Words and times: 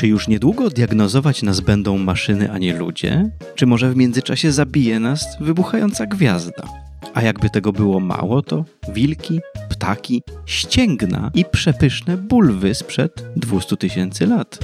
Czy 0.00 0.08
już 0.08 0.28
niedługo 0.28 0.70
diagnozować 0.70 1.42
nas 1.42 1.60
będą 1.60 1.98
maszyny, 1.98 2.52
a 2.52 2.58
nie 2.58 2.74
ludzie? 2.78 3.30
Czy 3.54 3.66
może 3.66 3.90
w 3.90 3.96
międzyczasie 3.96 4.52
zabije 4.52 5.00
nas 5.00 5.36
wybuchająca 5.40 6.06
gwiazda? 6.06 6.68
A 7.14 7.22
jakby 7.22 7.50
tego 7.50 7.72
było 7.72 8.00
mało, 8.00 8.42
to 8.42 8.64
wilki, 8.92 9.40
ptaki, 9.70 10.22
ścięgna 10.46 11.30
i 11.34 11.44
przepyszne 11.44 12.16
bulwy 12.16 12.74
sprzed 12.74 13.24
200 13.36 13.76
tysięcy 13.76 14.26
lat. 14.26 14.58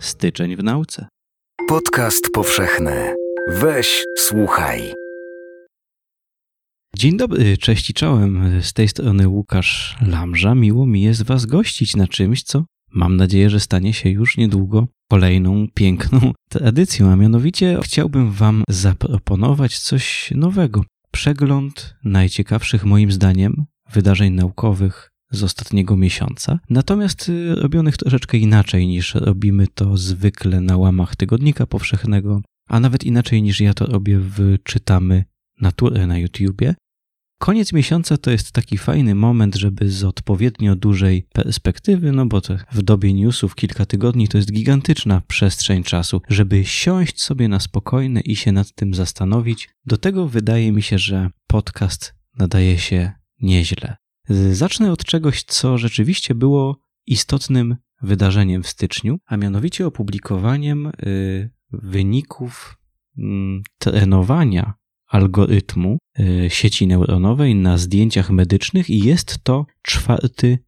Styczeń 0.00 0.56
w 0.56 0.64
nauce. 0.64 1.06
Podcast 1.68 2.28
powszechny. 2.34 3.14
Weź, 3.48 4.04
słuchaj. 4.18 4.94
Dzień 6.96 7.16
dobry, 7.16 7.56
cześć 7.56 7.90
i 7.90 7.94
czołem. 7.94 8.62
Z 8.62 8.72
tej 8.72 8.88
strony 8.88 9.28
Łukasz 9.28 9.96
Lamża. 10.06 10.54
Miło 10.54 10.86
mi 10.86 11.02
jest 11.02 11.22
Was 11.22 11.46
gościć 11.46 11.96
na 11.96 12.08
czymś, 12.08 12.42
co 12.42 12.64
mam 12.94 13.16
nadzieję, 13.16 13.50
że 13.50 13.60
stanie 13.60 13.92
się 13.92 14.10
już 14.10 14.36
niedługo 14.36 14.86
kolejną 15.10 15.66
piękną 15.74 16.32
tradycją, 16.54 17.10
a 17.10 17.16
mianowicie 17.16 17.78
chciałbym 17.82 18.30
Wam 18.30 18.64
zaproponować 18.68 19.78
coś 19.78 20.32
nowego. 20.34 20.84
Przegląd 21.10 21.96
najciekawszych 22.04 22.84
moim 22.84 23.12
zdaniem 23.12 23.64
wydarzeń 23.92 24.32
naukowych 24.32 25.10
z 25.30 25.42
ostatniego 25.42 25.96
miesiąca, 25.96 26.58
natomiast 26.70 27.28
y, 27.28 27.54
robionych 27.54 27.96
troszeczkę 27.96 28.38
inaczej 28.38 28.86
niż 28.86 29.14
robimy 29.14 29.66
to 29.74 29.96
zwykle 29.96 30.60
na 30.60 30.76
łamach 30.76 31.16
tygodnika 31.16 31.66
powszechnego, 31.66 32.42
a 32.68 32.80
nawet 32.80 33.04
inaczej 33.04 33.42
niż 33.42 33.60
ja 33.60 33.74
to 33.74 33.86
robię 33.86 34.18
w 34.18 34.56
Czytamy 34.64 35.24
Naturę 35.60 36.06
na 36.06 36.18
YouTubie. 36.18 36.74
Koniec 37.42 37.72
miesiąca 37.72 38.16
to 38.16 38.30
jest 38.30 38.52
taki 38.52 38.78
fajny 38.78 39.14
moment, 39.14 39.54
żeby 39.54 39.90
z 39.90 40.04
odpowiednio 40.04 40.76
dużej 40.76 41.26
perspektywy, 41.32 42.12
no 42.12 42.26
bo 42.26 42.40
to 42.40 42.56
w 42.72 42.82
dobie 42.82 43.12
newsów 43.14 43.54
kilka 43.54 43.86
tygodni 43.86 44.28
to 44.28 44.38
jest 44.38 44.52
gigantyczna 44.52 45.22
przestrzeń 45.28 45.82
czasu, 45.82 46.22
żeby 46.28 46.64
siąść 46.64 47.22
sobie 47.22 47.48
na 47.48 47.60
spokojne 47.60 48.20
i 48.20 48.36
się 48.36 48.52
nad 48.52 48.72
tym 48.72 48.94
zastanowić. 48.94 49.70
Do 49.86 49.96
tego 49.96 50.28
wydaje 50.28 50.72
mi 50.72 50.82
się, 50.82 50.98
że 50.98 51.30
podcast 51.46 52.14
nadaje 52.38 52.78
się 52.78 53.12
nieźle. 53.40 53.96
Zacznę 54.52 54.92
od 54.92 55.04
czegoś, 55.04 55.42
co 55.42 55.78
rzeczywiście 55.78 56.34
było 56.34 56.76
istotnym 57.06 57.76
wydarzeniem 58.02 58.62
w 58.62 58.68
styczniu, 58.68 59.18
a 59.26 59.36
mianowicie 59.36 59.86
opublikowaniem 59.86 60.86
y, 60.86 61.50
wyników 61.72 62.78
mm, 63.18 63.62
trenowania 63.78 64.81
algorytmu 65.12 65.98
y, 66.20 66.48
sieci 66.50 66.86
neuronowej 66.86 67.54
na 67.54 67.78
zdjęciach 67.78 68.30
medycznych 68.30 68.90
i 68.90 68.98
jest 68.98 69.38
to 69.44 69.66
czwarty 69.82 70.46
y, 70.46 70.58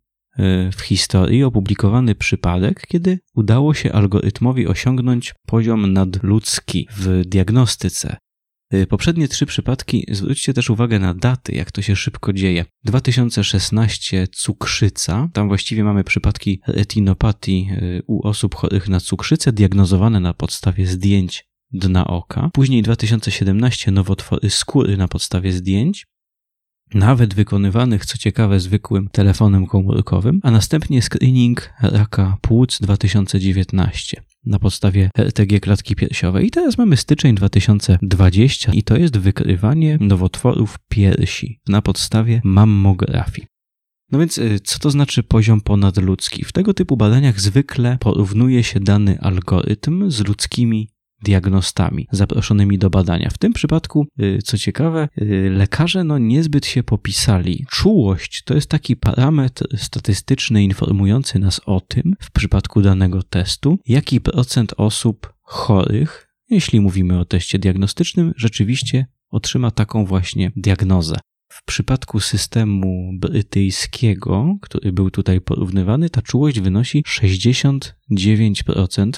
w 0.73 0.81
historii 0.81 1.45
opublikowany 1.45 2.15
przypadek, 2.15 2.87
kiedy 2.87 3.19
udało 3.35 3.75
się 3.75 3.93
algorytmowi 3.93 4.67
osiągnąć 4.67 5.35
poziom 5.47 5.93
nadludzki 5.93 6.89
w 6.97 7.23
diagnostyce. 7.25 8.17
Y, 8.75 8.87
poprzednie 8.87 9.29
trzy 9.29 9.47
przypadki, 9.47 10.07
zwróćcie 10.11 10.55
też 10.55 10.71
uwagę 10.71 10.99
na 10.99 11.15
daty, 11.15 11.55
jak 11.55 11.73
to 11.73 11.83
się 11.83 11.97
szybko 11.97 12.33
dzieje. 12.33 12.65
2016 12.85 14.27
cukrzyca, 14.27 15.29
tam 15.33 15.49
właściwie 15.49 15.85
mamy 15.85 16.05
przypadki 16.05 16.61
retinopatii 16.67 17.69
u 18.07 18.29
osób 18.29 18.55
chorych 18.55 18.89
na 18.89 19.01
cukrzycę, 19.01 19.53
diagnozowane 19.53 20.21
na 20.21 20.35
podstawie 20.35 20.87
zdjęć 20.87 21.54
dna 21.75 22.07
oka. 22.07 22.51
Później 22.53 22.83
2017 22.83 23.91
nowotwory 23.91 24.51
skóry 24.51 24.97
na 24.97 25.09
podstawie 25.09 25.53
zdjęć, 25.53 26.07
nawet 26.95 27.35
wykonywanych, 27.35 28.07
co 28.07 28.19
ciekawe, 28.19 28.61
zwykłym 28.61 29.09
telefonem 29.13 29.67
komórkowym, 29.67 30.41
a 30.43 30.51
następnie 30.51 31.03
screening 31.03 31.73
raka 31.83 32.37
płuc 32.41 32.79
2019 32.81 34.23
na 34.47 34.59
podstawie 34.59 35.11
RTG 35.19 35.61
klatki 35.61 35.97
piersiowej. 35.97 36.47
I 36.47 36.51
teraz 36.51 36.79
mamy 36.79 36.97
styczeń 36.97 37.35
2020 37.35 38.73
i 38.73 38.83
to 38.83 38.97
jest 38.97 39.19
wykrywanie 39.19 39.99
nowotworów 40.01 40.79
piersi 40.89 41.61
na 41.69 41.83
podstawie 41.83 42.41
mammografii. 42.45 43.47
No 44.13 44.19
więc 44.19 44.39
y, 44.39 44.61
co 44.61 44.79
to 44.79 44.91
znaczy 44.91 45.23
poziom 45.23 45.61
ponadludzki? 45.61 46.45
W 46.45 46.53
tego 46.53 46.75
typu 46.75 46.97
badaniach 46.97 47.41
zwykle 47.41 47.99
porównuje 48.01 48.63
się 48.63 48.81
dany 48.81 49.21
algorytm 49.21 50.11
z 50.11 50.21
ludzkimi 50.21 50.89
diagnostami 51.25 52.09
zaproszonymi 52.13 52.79
do 52.79 52.91
badania. 52.91 53.31
W 53.31 53.39
tym 53.39 53.53
przypadku, 53.53 54.07
y, 54.21 54.39
co 54.45 54.59
ciekawe, 54.59 55.09
y, 55.19 55.51
lekarze 55.51 56.05
no 56.05 56.19
niezbyt 56.19 56.67
się 56.67 56.83
popisali. 56.83 57.67
Czułość 57.71 58.43
to 58.45 58.55
jest 58.55 58.71
taki 58.71 58.97
parametr 58.97 59.79
statystyczny 59.79 60.65
informujący 60.65 61.39
nas 61.39 61.61
o 61.67 61.81
tym, 61.81 62.15
w 62.21 62.31
przypadku 62.31 62.83
danego 62.83 63.23
testu, 63.23 63.79
jaki 63.87 64.21
procent 64.21 64.75
osób 64.77 65.35
chorych, 65.43 66.29
jeśli 66.51 66.81
mówimy 66.81 67.21
o 67.21 67.25
teście 67.25 67.59
diagnostycznym, 67.59 68.33
rzeczywiście 68.37 69.07
otrzyma 69.31 69.71
taką 69.71 70.07
właśnie 70.07 70.53
diagnozę. 70.57 71.17
W 71.57 71.65
przypadku 71.65 72.21
systemu 72.21 73.11
brytyjskiego, 73.19 74.57
który 74.63 74.93
był 74.93 75.11
tutaj 75.11 75.41
porównywany, 75.41 76.11
ta 76.11 76.23
czułość 76.23 76.61
wynosi 76.61 77.03
69%, 77.03 77.91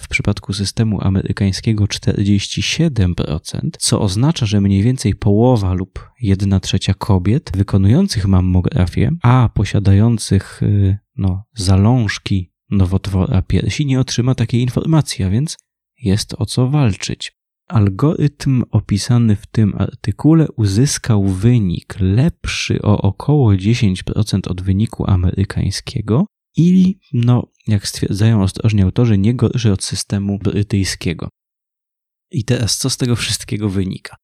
w 0.00 0.08
przypadku 0.08 0.52
systemu 0.52 1.00
amerykańskiego 1.00 1.84
47%, 1.84 3.60
co 3.78 4.00
oznacza, 4.00 4.46
że 4.46 4.60
mniej 4.60 4.82
więcej 4.82 5.14
połowa 5.14 5.72
lub 5.72 6.10
1 6.20 6.60
trzecia 6.60 6.94
kobiet 6.94 7.52
wykonujących 7.54 8.26
mammografię, 8.26 9.10
a 9.22 9.50
posiadających 9.54 10.62
y, 10.62 10.98
no, 11.16 11.44
zalążki 11.54 12.52
nowotwora 12.70 13.42
piersi 13.42 13.86
nie 13.86 14.00
otrzyma 14.00 14.34
takiej 14.34 14.60
informacji, 14.60 15.24
a 15.24 15.30
więc 15.30 15.56
jest 16.02 16.34
o 16.38 16.46
co 16.46 16.68
walczyć. 16.68 17.35
Algorytm 17.68 18.62
opisany 18.70 19.36
w 19.36 19.46
tym 19.46 19.74
artykule 19.78 20.46
uzyskał 20.56 21.24
wynik 21.24 21.96
lepszy 22.00 22.82
o 22.82 23.02
około 23.02 23.52
10% 23.52 24.48
od 24.48 24.62
wyniku 24.62 25.10
amerykańskiego 25.10 26.26
i, 26.56 26.98
no, 27.12 27.46
jak 27.66 27.88
stwierdzają 27.88 28.42
ostrożnie 28.42 28.84
autorzy, 28.84 29.18
nie 29.18 29.34
gorszy 29.34 29.72
od 29.72 29.84
systemu 29.84 30.38
brytyjskiego. 30.38 31.28
I 32.30 32.44
teraz 32.44 32.78
co 32.78 32.90
z 32.90 32.96
tego 32.96 33.16
wszystkiego 33.16 33.68
wynika? 33.68 34.16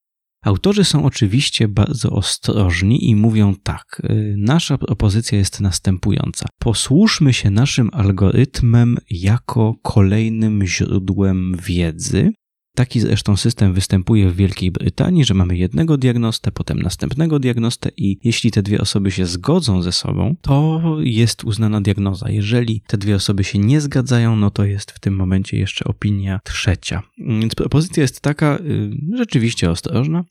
Autorzy 0.45 0.85
są 0.85 1.05
oczywiście 1.05 1.69
bardzo 1.69 2.11
ostrożni 2.11 3.11
i 3.11 3.17
mówią 3.17 3.55
tak: 3.55 4.03
y, 4.11 4.35
Nasza 4.39 4.79
propozycja 4.79 5.39
jest 5.39 5.61
następująca. 5.61 6.49
Posłuszmy 6.59 7.33
się 7.33 7.51
naszym 7.51 7.91
algorytmem 7.93 8.99
jako 9.11 9.75
kolejnym 9.83 10.67
źródłem 10.67 11.57
wiedzy, 11.63 12.33
Taki 12.75 13.01
zresztą 13.01 13.37
system 13.37 13.75
występuje 13.75 14.31
w 14.31 14.37
Wielkiej 14.37 14.71
Brytanii, 14.71 15.25
że 15.25 15.35
mamy 15.35 15.57
jednego 15.57 15.97
diagnostę, 15.97 16.53
potem 16.53 16.83
następnego 16.83 17.39
diagnostę 17.39 17.91
i 17.97 18.19
jeśli 18.25 18.51
te 18.51 18.63
dwie 18.63 18.81
osoby 18.81 19.11
się 19.11 19.27
zgodzą 19.27 19.83
ze 19.83 19.93
sobą, 19.93 20.37
to 20.41 20.81
jest 21.01 21.45
uznana 21.45 21.81
diagnoza. 21.81 22.31
Jeżeli 22.31 22.83
te 22.87 22.99
dwie 22.99 23.15
osoby 23.15 23.45
się 23.45 23.59
nie 23.59 23.81
zgadzają, 23.81 24.37
no 24.37 24.51
to 24.51 24.65
jest 24.65 24.91
w 24.91 25.01
tym 25.01 25.17
momencie 25.17 25.59
jeszcze 25.59 25.85
opinia 25.85 26.41
trzecia. 26.45 27.03
Więc 27.19 27.55
propozycja 27.55 28.03
jest 28.03 28.21
taka 28.21 28.59
y, 28.59 28.91
rzeczywiście 29.17 29.71
ostrożna. 29.71 30.25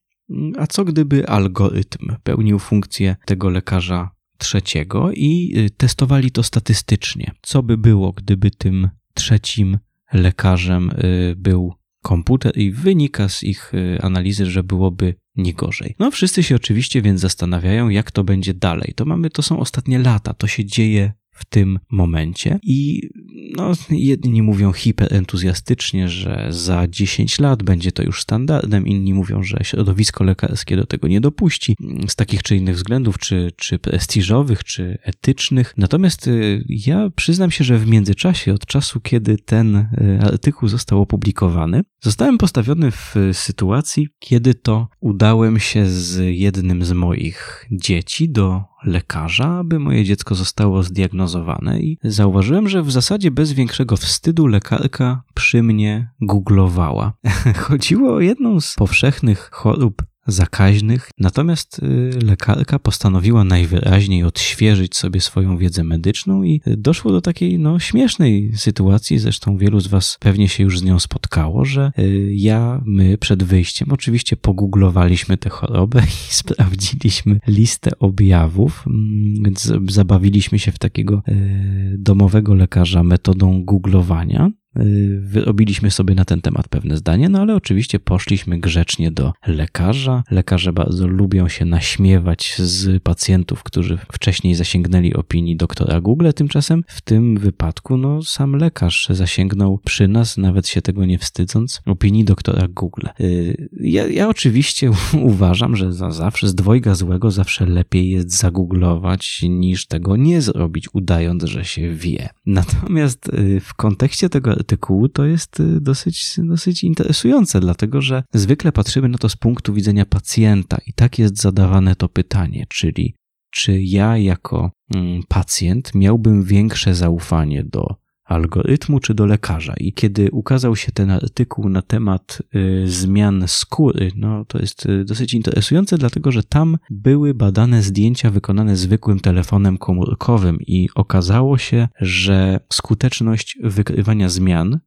A 0.58 0.68
co 0.68 0.86
gdyby 0.86 1.28
algorytm 1.28 2.16
pełnił 2.24 2.60
funkcję 2.60 3.16
tego 3.26 3.50
lekarza 3.50 4.12
trzeciego 4.38 5.12
i 5.12 5.54
y, 5.58 5.70
testowali 5.70 6.32
to 6.32 6.44
statystycznie? 6.44 7.32
Co 7.42 7.64
by 7.64 7.78
było, 7.78 8.12
gdyby 8.12 8.52
tym 8.52 8.90
trzecim 9.14 9.78
lekarzem 10.14 10.90
y, 10.90 11.36
był 11.38 11.74
komputer 12.02 12.58
i 12.58 12.72
wynika 12.72 13.30
z 13.30 13.44
ich 13.44 13.74
y, 13.74 14.00
analizy, 14.02 14.46
że 14.46 14.64
byłoby 14.64 15.16
nie 15.36 15.54
gorzej. 15.54 15.96
No 16.00 16.12
wszyscy 16.12 16.44
się 16.44 16.56
oczywiście 16.56 17.02
więc 17.02 17.22
zastanawiają, 17.22 17.90
jak 17.90 18.12
to 18.12 18.24
będzie 18.24 18.54
dalej. 18.54 18.94
To 18.96 19.06
mamy, 19.06 19.30
to 19.30 19.42
są 19.42 19.60
ostatnie 19.60 20.00
lata, 20.00 20.34
to 20.34 20.48
się 20.48 20.66
dzieje 20.66 21.14
w 21.32 21.46
tym 21.46 21.80
momencie. 21.92 22.60
I 22.64 23.10
no, 23.56 23.72
jedni 23.90 24.42
mówią 24.42 24.74
hiperentuzjastycznie, 24.74 26.10
że 26.10 26.48
za 26.50 26.88
10 26.88 27.40
lat 27.40 27.64
będzie 27.64 27.92
to 27.92 28.04
już 28.04 28.22
standardem, 28.22 28.88
inni 28.88 29.14
mówią, 29.14 29.44
że 29.44 29.58
środowisko 29.64 30.24
lekarskie 30.24 30.76
do 30.76 30.86
tego 30.86 31.08
nie 31.08 31.22
dopuści 31.22 31.76
z 32.08 32.16
takich 32.16 32.44
czy 32.44 32.56
innych 32.56 32.76
względów, 32.76 33.18
czy, 33.18 33.52
czy 33.56 33.80
prestiżowych, 33.80 34.64
czy 34.64 34.98
etycznych. 35.04 35.74
Natomiast 35.78 36.28
y, 36.28 36.64
ja 36.70 37.10
przyznam 37.16 37.52
się, 37.52 37.64
że 37.64 37.78
w 37.78 37.88
międzyczasie, 37.88 38.54
od 38.54 38.66
czasu, 38.66 39.00
kiedy 39.00 39.38
ten 39.38 39.76
y, 39.76 40.20
artykuł 40.24 40.70
został 40.70 41.02
opublikowany, 41.02 41.82
zostałem 42.02 42.38
postawiony 42.38 42.92
w 42.92 43.16
sytuacji, 43.34 44.08
kiedy 44.20 44.54
to 44.54 44.88
udałem 45.00 45.60
się 45.60 45.86
z 45.86 46.38
jednym 46.38 46.86
z 46.86 46.92
moich 46.92 47.66
dzieci 47.72 48.30
do 48.30 48.71
lekarza, 48.84 49.58
aby 49.58 49.80
moje 49.80 50.04
dziecko 50.04 50.36
zostało 50.36 50.84
zdiagnozowane 50.84 51.80
i 51.80 51.98
zauważyłem, 52.04 52.70
że 52.70 52.84
w 52.84 52.92
zasadzie 52.92 53.32
bez 53.32 53.54
większego 53.54 53.98
wstydu 53.98 54.48
lekarka 54.48 55.24
przy 55.34 55.64
mnie 55.64 56.10
googlowała. 56.22 57.14
Chodziło 57.68 58.14
o 58.16 58.20
jedną 58.20 58.60
z 58.62 58.76
powszechnych 58.76 59.50
chorób 59.54 60.04
zakaźnych. 60.28 61.12
Natomiast 61.20 61.80
y, 61.80 62.20
lekarka 62.26 62.80
postanowiła 62.80 63.44
najwyraźniej 63.44 64.24
odświeżyć 64.24 64.96
sobie 64.96 65.22
swoją 65.22 65.58
wiedzę 65.58 65.84
medyczną 65.84 66.44
i 66.44 66.62
doszło 66.66 67.12
do 67.12 67.22
takiej 67.22 67.60
no, 67.60 67.80
śmiesznej 67.80 68.52
sytuacji. 68.56 69.20
Zresztą 69.20 69.58
wielu 69.58 69.80
z 69.80 69.88
Was 69.88 70.18
pewnie 70.20 70.50
się 70.50 70.64
już 70.64 70.80
z 70.80 70.84
nią 70.84 71.00
spotkało, 71.00 71.66
że 71.66 71.92
y, 72.00 72.32
ja, 72.34 72.82
my 72.86 73.18
przed 73.18 73.44
wyjściem 73.44 73.92
oczywiście 73.92 74.38
pogooglowaliśmy 74.38 75.38
tę 75.38 75.50
chorobę 75.50 76.04
i 76.30 76.34
sprawdziliśmy 76.34 77.40
listę 77.48 77.92
objawów, 78.00 78.84
mm, 78.88 79.44
więc 79.44 79.74
zabawiliśmy 79.90 80.60
się 80.60 80.72
w 80.72 80.80
takiego 80.80 81.24
y, 81.28 81.96
domowego 81.98 82.54
lekarza 82.54 83.04
metodą 83.04 83.64
googlowania. 83.64 84.52
Y, 84.78 85.20
wyrobiliśmy 85.22 85.92
sobie 85.92 86.16
na 86.16 86.26
ten 86.26 86.42
temat 86.42 86.68
pewne 86.68 86.98
zdanie, 86.98 87.30
no 87.30 87.42
ale 87.42 87.56
oczywiście 87.56 88.00
poszliśmy 88.00 88.60
grzecznie 88.60 89.12
do 89.12 89.34
lekarza. 89.48 90.24
Lekarze 90.32 90.74
bardzo 90.74 91.08
lubią 91.08 91.48
się 91.48 91.66
naśmiewać 91.66 92.56
z 92.58 93.04
pacjentów, 93.04 93.64
którzy 93.64 93.98
wcześniej 94.12 94.56
zasięgnęli 94.56 95.14
opinii 95.14 95.58
doktora 95.58 96.02
Google. 96.02 96.30
Tymczasem 96.36 96.84
w 96.88 97.02
tym 97.02 97.38
wypadku, 97.38 97.98
no, 97.98 98.24
sam 98.24 98.56
lekarz 98.56 99.08
zasięgnął 99.10 99.78
przy 99.78 100.08
nas, 100.08 100.38
nawet 100.38 100.68
się 100.68 100.82
tego 100.82 101.06
nie 101.06 101.18
wstydząc, 101.18 101.82
opinii 101.86 102.26
doktora 102.26 102.68
Google. 102.68 103.08
Y, 103.20 103.70
ja, 103.80 104.08
ja 104.08 104.30
oczywiście 104.30 104.92
uważam, 105.34 105.76
że 105.76 105.94
za 105.94 106.12
zawsze 106.12 106.48
z 106.48 106.56
dwojga 106.56 106.96
złego 106.96 107.32
zawsze 107.32 107.66
lepiej 107.66 108.10
jest 108.10 108.38
zagooglować 108.38 109.42
niż 109.50 109.88
tego 109.88 110.16
nie 110.16 110.42
zrobić, 110.42 110.88
udając, 110.94 111.44
że 111.44 111.66
się 111.66 111.90
wie. 111.90 112.30
Natomiast 112.46 113.30
y, 113.34 113.60
w 113.60 113.74
kontekście 113.74 114.30
tego 114.30 114.61
artykułu, 114.62 115.10
to 115.10 115.26
jest 115.26 115.60
y, 115.60 115.82
dosyć, 115.82 116.36
dosyć 116.38 116.84
interesujące, 116.84 117.60
dlatego 117.60 118.02
że 118.02 118.24
zwykle 118.34 118.72
patrzymy 118.72 119.10
na 119.10 119.18
to 119.18 119.30
z 119.30 119.36
punktu 119.36 119.74
widzenia 119.74 120.06
pacjenta 120.06 120.78
i 120.88 120.94
tak 120.94 121.20
jest 121.20 121.42
zadawane 121.42 121.96
to 121.96 122.10
pytanie, 122.10 122.66
czyli 122.70 123.16
czy 123.52 123.82
ja 123.82 124.18
jako 124.18 124.72
mm, 124.96 125.24
pacjent 125.28 125.96
miałbym 125.96 126.44
większe 126.44 126.96
zaufanie 126.96 127.64
do 127.64 128.01
algorytmu 128.32 129.00
czy 129.00 129.14
do 129.14 129.26
lekarza. 129.26 129.74
I 129.78 129.94
kiedy 129.94 130.32
ukazał 130.32 130.76
się 130.76 130.92
ten 130.92 131.12
artykuł 131.12 131.70
na 131.70 131.82
temat 131.82 132.42
y, 132.56 132.84
zmian 132.88 133.44
skóry, 133.48 134.12
no 134.16 134.46
to 134.46 134.60
jest 134.60 134.86
y, 134.86 135.06
dosyć 135.06 135.34
interesujące, 135.34 135.98
dlatego 135.98 136.32
że 136.32 136.44
tam 136.44 136.78
były 136.90 137.34
badane 137.34 137.82
zdjęcia 137.82 138.30
wykonane 138.30 138.76
zwykłym 138.76 139.20
telefonem 139.20 139.78
komórkowym 139.78 140.58
i 140.62 140.90
okazało 140.96 141.58
się, 141.58 141.88
że 142.00 142.60
skuteczność 142.74 143.58
wykrywania 143.64 144.30
zmian 144.30 144.80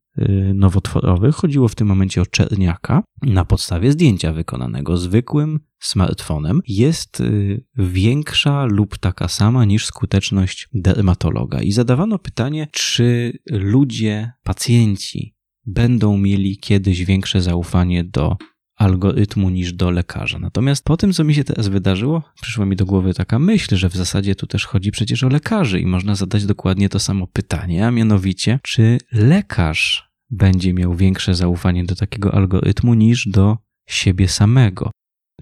nowotworowych. 0.55 1.35
Chodziło 1.35 1.69
w 1.69 1.75
tym 1.75 1.89
momencie 1.89 2.23
o 2.23 2.27
czerniaka. 2.27 3.03
Na 3.23 3.45
podstawie 3.45 3.93
zdjęcia 3.93 4.33
wykonanego 4.33 4.97
zwykłym 4.97 5.61
smartfonem 5.81 6.61
jest 6.69 7.21
y, 7.21 7.65
większa 7.77 8.65
lub 8.65 8.99
taka 8.99 9.29
sama 9.29 9.65
niż 9.65 9.87
skuteczność 9.87 10.69
dermatologa. 10.73 11.63
I 11.63 11.73
zadawano 11.73 12.19
pytanie, 12.19 12.69
czy 12.73 13.39
ludzie, 13.51 14.33
pacjenci 14.43 15.35
będą 15.67 16.19
mieli 16.19 16.59
kiedyś 16.59 17.05
większe 17.05 17.43
zaufanie 17.43 18.05
do 18.05 18.37
algorytmu 18.77 19.51
niż 19.51 19.73
do 19.73 19.91
lekarza. 19.91 20.39
Natomiast 20.39 20.85
po 20.85 20.97
tym, 20.97 21.13
co 21.13 21.25
mi 21.25 21.35
się 21.35 21.45
teraz 21.45 21.69
wydarzyło, 21.69 22.23
przyszła 22.43 22.67
mi 22.67 22.77
do 22.77 22.87
głowy 22.87 23.15
taka 23.15 23.39
myśl, 23.39 23.77
że 23.77 23.89
w 23.89 23.97
zasadzie 23.97 24.35
tu 24.35 24.47
też 24.47 24.67
chodzi 24.67 24.91
przecież 24.91 25.25
o 25.25 25.29
lekarzy 25.29 25.81
i 25.81 25.87
można 25.87 26.15
zadać 26.15 26.47
dokładnie 26.47 26.89
to 26.89 26.99
samo 26.99 27.27
pytanie, 27.27 27.87
a 27.87 27.91
mianowicie, 27.91 28.61
czy 28.63 28.99
lekarz 29.13 30.04
będzie 30.31 30.75
miał 30.75 30.95
większe 30.95 31.35
zaufanie 31.35 31.85
do 31.85 31.95
takiego 31.95 32.35
algorytmu 32.35 32.95
niż 32.95 33.29
do 33.29 33.59
siebie 33.89 34.29
samego. 34.29 34.91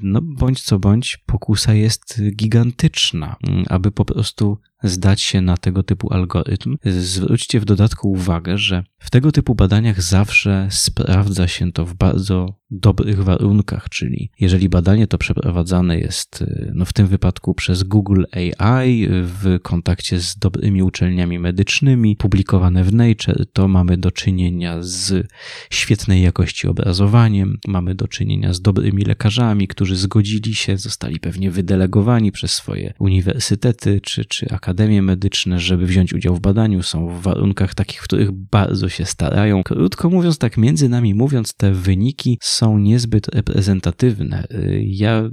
No, 0.01 0.21
bądź 0.23 0.63
co 0.63 0.79
bądź, 0.79 1.17
pokusa 1.27 1.75
jest 1.75 2.23
gigantyczna, 2.37 3.37
aby 3.69 3.91
po 3.93 4.05
prostu 4.05 4.59
zdać 4.83 5.21
się 5.21 5.41
na 5.41 5.57
tego 5.57 5.83
typu 5.83 6.13
algorytm. 6.13 6.77
Zwróćcie 6.85 7.61
w 7.61 7.65
dodatku 7.65 8.11
uwagę, 8.11 8.59
że 8.59 8.85
w 8.99 9.11
tego 9.11 9.33
typu 9.33 9.55
badaniach 9.55 10.03
zawsze 10.03 10.69
sprawdza 10.71 11.49
się 11.49 11.73
to 11.73 11.87
w 11.87 11.95
bardzo 11.95 12.63
dobrych 12.71 13.25
warunkach, 13.25 13.89
czyli 13.89 14.31
jeżeli 14.41 14.69
badanie 14.69 15.07
to 15.07 15.19
przeprowadzane 15.19 15.99
jest, 15.99 16.43
y, 16.43 16.73
no 16.75 16.85
w 16.85 16.93
tym 16.93 17.07
wypadku 17.07 17.55
przez 17.55 17.83
Google 17.83 18.25
AI 18.33 19.09
w 19.09 19.59
kontakcie 19.63 20.21
z 20.21 20.39
dobrymi 20.39 20.83
uczelniami 20.83 21.39
medycznymi, 21.39 22.17
publikowane 22.17 22.85
w 22.85 22.95
Nature, 22.95 23.47
to 23.53 23.69
mamy 23.69 23.97
do 23.97 24.11
czynienia 24.11 24.77
z 24.81 25.29
świetnej 25.71 26.23
jakości 26.23 26.69
obrazowaniem, 26.69 27.59
mamy 27.69 27.95
do 27.95 28.09
czynienia 28.09 28.53
z 28.53 28.61
dobrymi 28.61 29.05
lekarzami, 29.05 29.69
którzy 29.69 29.82
zgodzili 29.91 30.55
się, 30.55 30.79
zostali 30.79 31.21
pewnie 31.21 31.51
wydelegowani 31.51 32.33
przez 32.33 32.53
swoje 32.53 32.95
uniwersytety 32.99 34.01
czy, 34.01 34.25
czy 34.25 34.47
akademie 34.51 35.03
medyczne, 35.03 35.61
żeby 35.61 35.87
wziąć 35.87 36.15
udział 36.15 36.37
w 36.37 36.41
badaniu, 36.41 36.83
są 36.83 37.09
w 37.09 37.23
warunkach 37.23 37.75
takich, 37.75 38.01
w 38.01 38.05
których 38.05 38.33
bardzo 38.33 38.89
się 38.89 39.05
starają. 39.05 39.63
Krótko 39.63 40.11
mówiąc, 40.11 40.39
tak 40.39 40.57
między 40.57 40.89
nami 40.89 41.15
mówiąc, 41.15 41.55
te 41.55 41.73
wyniki 41.73 42.39
są 42.43 42.79
niezbyt 42.79 43.29
reprezentatywne. 43.29 44.47
Ja 44.81 45.31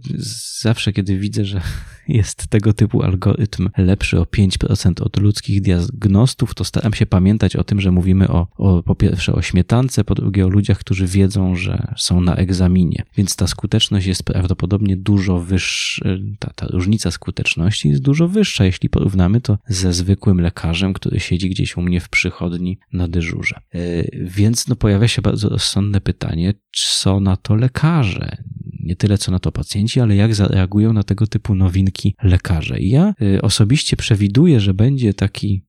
zawsze, 0.61 0.93
kiedy 0.93 1.17
widzę, 1.17 1.45
że 1.45 1.61
jest 2.07 2.47
tego 2.47 2.73
typu 2.73 3.03
algorytm 3.03 3.69
lepszy 3.77 4.19
o 4.19 4.23
5% 4.23 5.03
od 5.03 5.17
ludzkich 5.17 5.61
diagnostów, 5.61 6.55
to 6.55 6.63
staram 6.63 6.93
się 6.93 7.05
pamiętać 7.05 7.55
o 7.55 7.63
tym, 7.63 7.81
że 7.81 7.91
mówimy 7.91 8.27
o, 8.27 8.47
o 8.57 8.83
po 8.83 8.95
pierwsze 8.95 9.33
o 9.33 9.41
śmietance, 9.41 10.03
po 10.03 10.15
drugie 10.15 10.45
o 10.45 10.49
ludziach, 10.49 10.79
którzy 10.79 11.07
wiedzą, 11.07 11.55
że 11.55 11.93
są 11.97 12.21
na 12.21 12.35
egzaminie. 12.35 13.03
Więc 13.17 13.35
ta 13.35 13.47
skuteczność 13.47 14.07
jest 14.07 14.23
prawdopodobnie 14.39 14.97
dużo 14.97 15.39
wyższa, 15.39 16.05
ta, 16.39 16.53
ta 16.55 16.67
różnica 16.67 17.11
skuteczności 17.11 17.89
jest 17.89 18.01
dużo 18.01 18.27
wyższa, 18.27 18.65
jeśli 18.65 18.89
porównamy 18.89 19.41
to 19.41 19.57
ze 19.67 19.93
zwykłym 19.93 20.41
lekarzem, 20.41 20.93
który 20.93 21.19
siedzi 21.19 21.49
gdzieś 21.49 21.77
u 21.77 21.81
mnie 21.81 21.99
w 21.99 22.09
przychodni 22.09 22.79
na 22.93 23.07
dyżurze. 23.07 23.59
Yy, 23.73 24.09
więc 24.13 24.67
no, 24.67 24.75
pojawia 24.75 25.07
się 25.07 25.21
bardzo 25.21 25.49
rozsądne 25.49 26.01
pytanie, 26.01 26.53
co 26.71 27.19
na 27.19 27.37
to 27.37 27.55
lekarze? 27.55 28.37
nie 28.79 28.95
tyle 28.95 29.17
co 29.17 29.31
na 29.31 29.39
to 29.39 29.51
pacjenci, 29.51 29.99
ale 29.99 30.15
jak 30.15 30.35
zareagują 30.35 30.93
na 30.93 31.03
tego 31.03 31.27
typu 31.27 31.55
nowinki 31.55 32.15
lekarze. 32.23 32.79
I 32.79 32.89
ja 32.89 33.13
y, 33.21 33.41
osobiście 33.41 33.97
przewiduję, 33.97 34.59
że 34.59 34.73
będzie 34.73 35.13
taki 35.13 35.63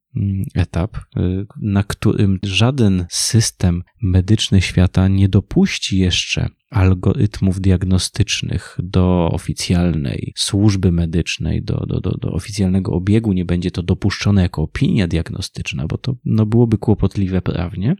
etap, 0.54 0.96
y, 0.96 1.46
na 1.60 1.82
którym 1.82 2.38
żaden 2.42 3.06
system 3.10 3.82
medyczny 4.02 4.60
świata 4.60 5.08
nie 5.08 5.28
dopuści 5.28 5.98
jeszcze 5.98 6.48
algorytmów 6.70 7.60
diagnostycznych 7.60 8.76
do 8.82 9.28
oficjalnej 9.32 10.32
służby 10.36 10.92
medycznej, 10.92 11.62
do, 11.62 11.86
do, 11.86 12.00
do, 12.00 12.10
do 12.10 12.32
oficjalnego 12.32 12.92
obiegu, 12.92 13.32
nie 13.32 13.44
będzie 13.44 13.70
to 13.70 13.82
dopuszczone 13.82 14.42
jako 14.42 14.62
opinia 14.62 15.06
diagnostyczna, 15.06 15.86
bo 15.86 15.98
to 15.98 16.14
no, 16.24 16.46
byłoby 16.46 16.78
kłopotliwe 16.78 17.42
prawnie. 17.42 17.96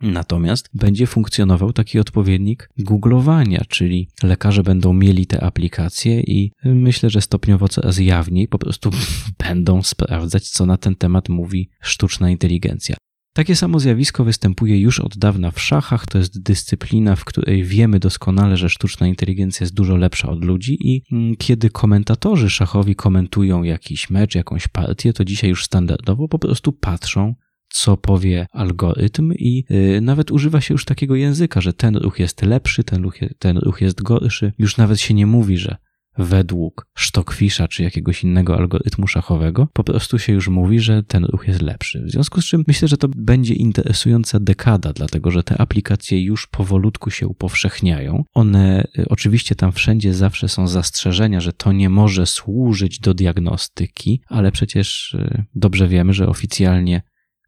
Natomiast 0.00 0.68
będzie 0.74 1.06
funkcjonował 1.06 1.72
taki 1.72 1.98
odpowiednik 1.98 2.68
googlowania, 2.78 3.62
czyli 3.68 4.08
lekarze 4.22 4.62
będą 4.62 4.92
mieli 4.92 5.26
te 5.26 5.44
aplikacje 5.44 6.20
i 6.20 6.52
myślę, 6.64 7.10
że 7.10 7.20
stopniowo 7.20 7.68
coraz 7.68 7.98
jawniej 7.98 8.48
po 8.48 8.58
prostu 8.58 8.90
będą 9.48 9.82
sprawdzać, 9.82 10.48
co 10.48 10.66
na 10.66 10.76
ten 10.76 10.94
temat 10.94 11.28
mówi 11.28 11.70
sztuczna 11.80 12.30
inteligencja. 12.30 12.96
Takie 13.36 13.56
samo 13.56 13.80
zjawisko 13.80 14.24
występuje 14.24 14.80
już 14.80 15.00
od 15.00 15.18
dawna 15.18 15.50
w 15.50 15.60
szachach. 15.60 16.06
To 16.06 16.18
jest 16.18 16.42
dyscyplina, 16.42 17.16
w 17.16 17.24
której 17.24 17.64
wiemy 17.64 17.98
doskonale, 17.98 18.56
że 18.56 18.68
sztuczna 18.68 19.06
inteligencja 19.06 19.64
jest 19.64 19.74
dużo 19.74 19.96
lepsza 19.96 20.28
od 20.28 20.44
ludzi, 20.44 20.78
i 20.80 21.02
mm, 21.12 21.36
kiedy 21.36 21.70
komentatorzy 21.70 22.50
szachowi 22.50 22.94
komentują 22.94 23.62
jakiś 23.62 24.10
mecz, 24.10 24.34
jakąś 24.34 24.68
partię, 24.68 25.12
to 25.12 25.24
dzisiaj 25.24 25.50
już 25.50 25.64
standardowo 25.64 26.28
po 26.28 26.38
prostu 26.38 26.72
patrzą 26.72 27.34
co 27.68 27.96
powie 27.96 28.46
algorytm 28.52 29.32
i 29.32 29.64
y, 29.70 30.00
nawet 30.00 30.30
używa 30.30 30.60
się 30.60 30.74
już 30.74 30.84
takiego 30.84 31.14
języka, 31.14 31.60
że 31.60 31.72
ten 31.72 31.96
ruch 31.96 32.18
jest 32.18 32.42
lepszy, 32.42 32.84
ten 32.84 33.02
ruch, 33.02 33.14
ten 33.38 33.58
ruch 33.58 33.80
jest 33.80 34.02
gorszy. 34.02 34.52
Już 34.58 34.76
nawet 34.76 35.00
się 35.00 35.14
nie 35.14 35.26
mówi, 35.26 35.58
że 35.58 35.76
według 36.18 36.86
Stockfisha 36.98 37.68
czy 37.68 37.82
jakiegoś 37.82 38.24
innego 38.24 38.56
algorytmu 38.56 39.06
szachowego, 39.06 39.68
po 39.72 39.84
prostu 39.84 40.18
się 40.18 40.32
już 40.32 40.48
mówi, 40.48 40.80
że 40.80 41.02
ten 41.02 41.24
ruch 41.24 41.48
jest 41.48 41.62
lepszy. 41.62 42.04
W 42.04 42.10
związku 42.10 42.40
z 42.40 42.44
czym 42.44 42.64
myślę, 42.66 42.88
że 42.88 42.96
to 42.96 43.08
będzie 43.08 43.54
interesująca 43.54 44.40
dekada, 44.40 44.92
dlatego 44.92 45.30
że 45.30 45.42
te 45.42 45.60
aplikacje 45.60 46.22
już 46.22 46.46
powolutku 46.46 47.10
się 47.10 47.26
upowszechniają. 47.26 48.24
One 48.34 48.88
y, 48.98 49.08
oczywiście 49.08 49.54
tam 49.54 49.72
wszędzie 49.72 50.14
zawsze 50.14 50.48
są 50.48 50.68
zastrzeżenia, 50.68 51.40
że 51.40 51.52
to 51.52 51.72
nie 51.72 51.90
może 51.90 52.26
służyć 52.26 53.00
do 53.00 53.14
diagnostyki, 53.14 54.20
ale 54.28 54.52
przecież 54.52 55.12
y, 55.14 55.44
dobrze 55.54 55.88
wiemy, 55.88 56.12
że 56.12 56.28
oficjalnie 56.28 57.02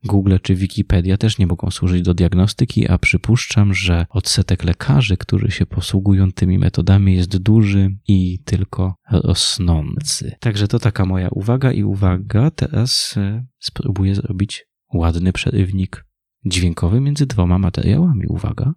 Google 0.05 0.37
czy 0.43 0.55
Wikipedia 0.55 1.17
też 1.17 1.39
nie 1.39 1.47
mogą 1.47 1.71
służyć 1.71 2.03
do 2.03 2.15
diagnostyki, 2.15 2.89
a 2.89 2.99
przypuszczam, 2.99 3.75
że 3.75 4.07
odsetek 4.11 4.65
lekarzy, 4.65 5.17
którzy 5.17 5.51
się 5.51 5.67
posługują 5.67 6.33
tymi 6.33 6.59
metodami, 6.59 7.15
jest 7.15 7.39
duży 7.39 7.91
i 8.09 8.39
tylko 8.45 8.95
rosnący. 9.11 10.37
Także 10.41 10.69
to 10.69 10.79
taka 10.79 11.05
moja 11.05 11.29
uwaga 11.29 11.73
i 11.73 11.83
uwaga, 11.83 12.51
teraz 12.51 13.15
e, 13.17 13.47
spróbuję 13.59 14.15
zrobić 14.15 14.67
ładny 14.95 15.33
przerywnik 15.33 16.05
dźwiękowy 16.47 17.01
między 17.01 17.27
dwoma 17.27 17.59
materiałami. 17.59 18.27
Uwaga. 18.27 18.73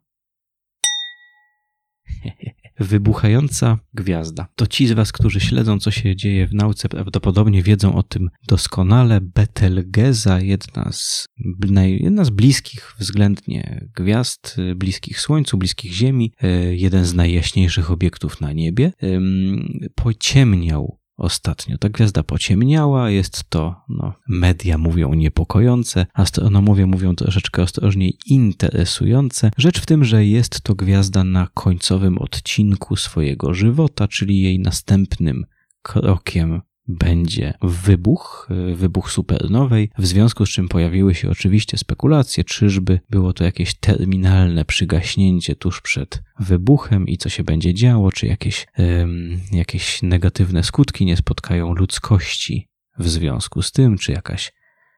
Wybuchająca 2.80 3.78
gwiazda. 3.94 4.48
To 4.56 4.68
ci 4.68 4.88
z 4.88 4.92
Was, 4.92 5.12
którzy 5.12 5.40
śledzą, 5.40 5.80
co 5.80 5.92
się 5.92 6.16
dzieje 6.16 6.48
w 6.48 6.54
nauce, 6.54 6.90
prawdopodobnie 6.90 7.64
wiedzą 7.64 7.96
o 7.96 8.04
tym 8.04 8.30
doskonale. 8.48 9.22
Betelgeza, 9.22 10.40
jedna 10.40 10.92
z, 10.92 11.26
jedna 11.86 12.26
z 12.26 12.30
bliskich 12.30 12.96
względnie 13.00 13.88
gwiazd, 13.96 14.58
bliskich 14.76 15.20
Słońcu, 15.20 15.58
bliskich 15.58 15.94
Ziemi, 15.94 16.34
e, 16.42 16.76
jeden 16.76 17.06
z 17.06 17.14
najjaśniejszych 17.14 17.92
obiektów 17.92 18.42
na 18.42 18.54
niebie, 18.54 18.92
pociemniał 19.96 21.01
ostatnio. 21.18 21.78
Ta 21.78 21.90
gwiazda 21.90 22.24
pociemniała, 22.24 23.10
jest 23.10 23.44
to, 23.50 23.76
no, 23.90 24.14
media 24.28 24.78
mówią 24.78 25.14
niepokojące, 25.14 26.06
astronomowie 26.14 26.86
mówią 26.86 27.16
troszeczkę 27.16 27.64
ostrożniej 27.64 28.18
interesujące. 28.26 29.52
Rzecz 29.58 29.82
w 29.82 29.86
tym, 29.86 30.04
że 30.04 30.26
jest 30.26 30.62
to 30.62 30.76
gwiazda 30.76 31.24
na 31.24 31.48
końcowym 31.54 32.18
odcinku 32.18 32.96
swojego 32.96 33.54
żywota, 33.54 34.08
czyli 34.08 34.42
jej 34.42 34.60
następnym 34.60 35.46
krokiem 35.82 36.62
będzie 36.92 37.54
wybuch, 37.62 38.48
e, 38.72 38.76
wybuch 38.76 39.12
supernowej, 39.12 39.90
w 39.98 40.06
związku 40.06 40.46
z 40.46 40.50
czym 40.50 40.68
pojawiły 40.68 41.16
się 41.16 41.30
oczywiście 41.30 41.78
spekulacje, 41.78 42.44
czyżby 42.44 43.00
było 43.10 43.34
to 43.34 43.44
jakieś 43.44 43.74
terminalne 43.74 44.66
przygaśnięcie 44.66 45.56
tuż 45.56 45.82
przed 45.82 46.24
wybuchem 46.40 47.08
i 47.08 47.18
co 47.18 47.30
się 47.30 47.44
będzie 47.44 47.74
działo, 47.74 48.12
czy 48.12 48.28
jakieś, 48.28 48.68
um, 48.78 49.40
jakieś 49.52 50.02
negatywne 50.02 50.64
skutki 50.64 51.06
nie 51.06 51.18
spotkają 51.18 51.74
ludzkości 51.74 52.68
w 53.00 53.10
związku 53.10 53.62
z 53.62 53.72
tym, 53.72 53.98
czy 53.98 54.12
jakaś 54.12 54.52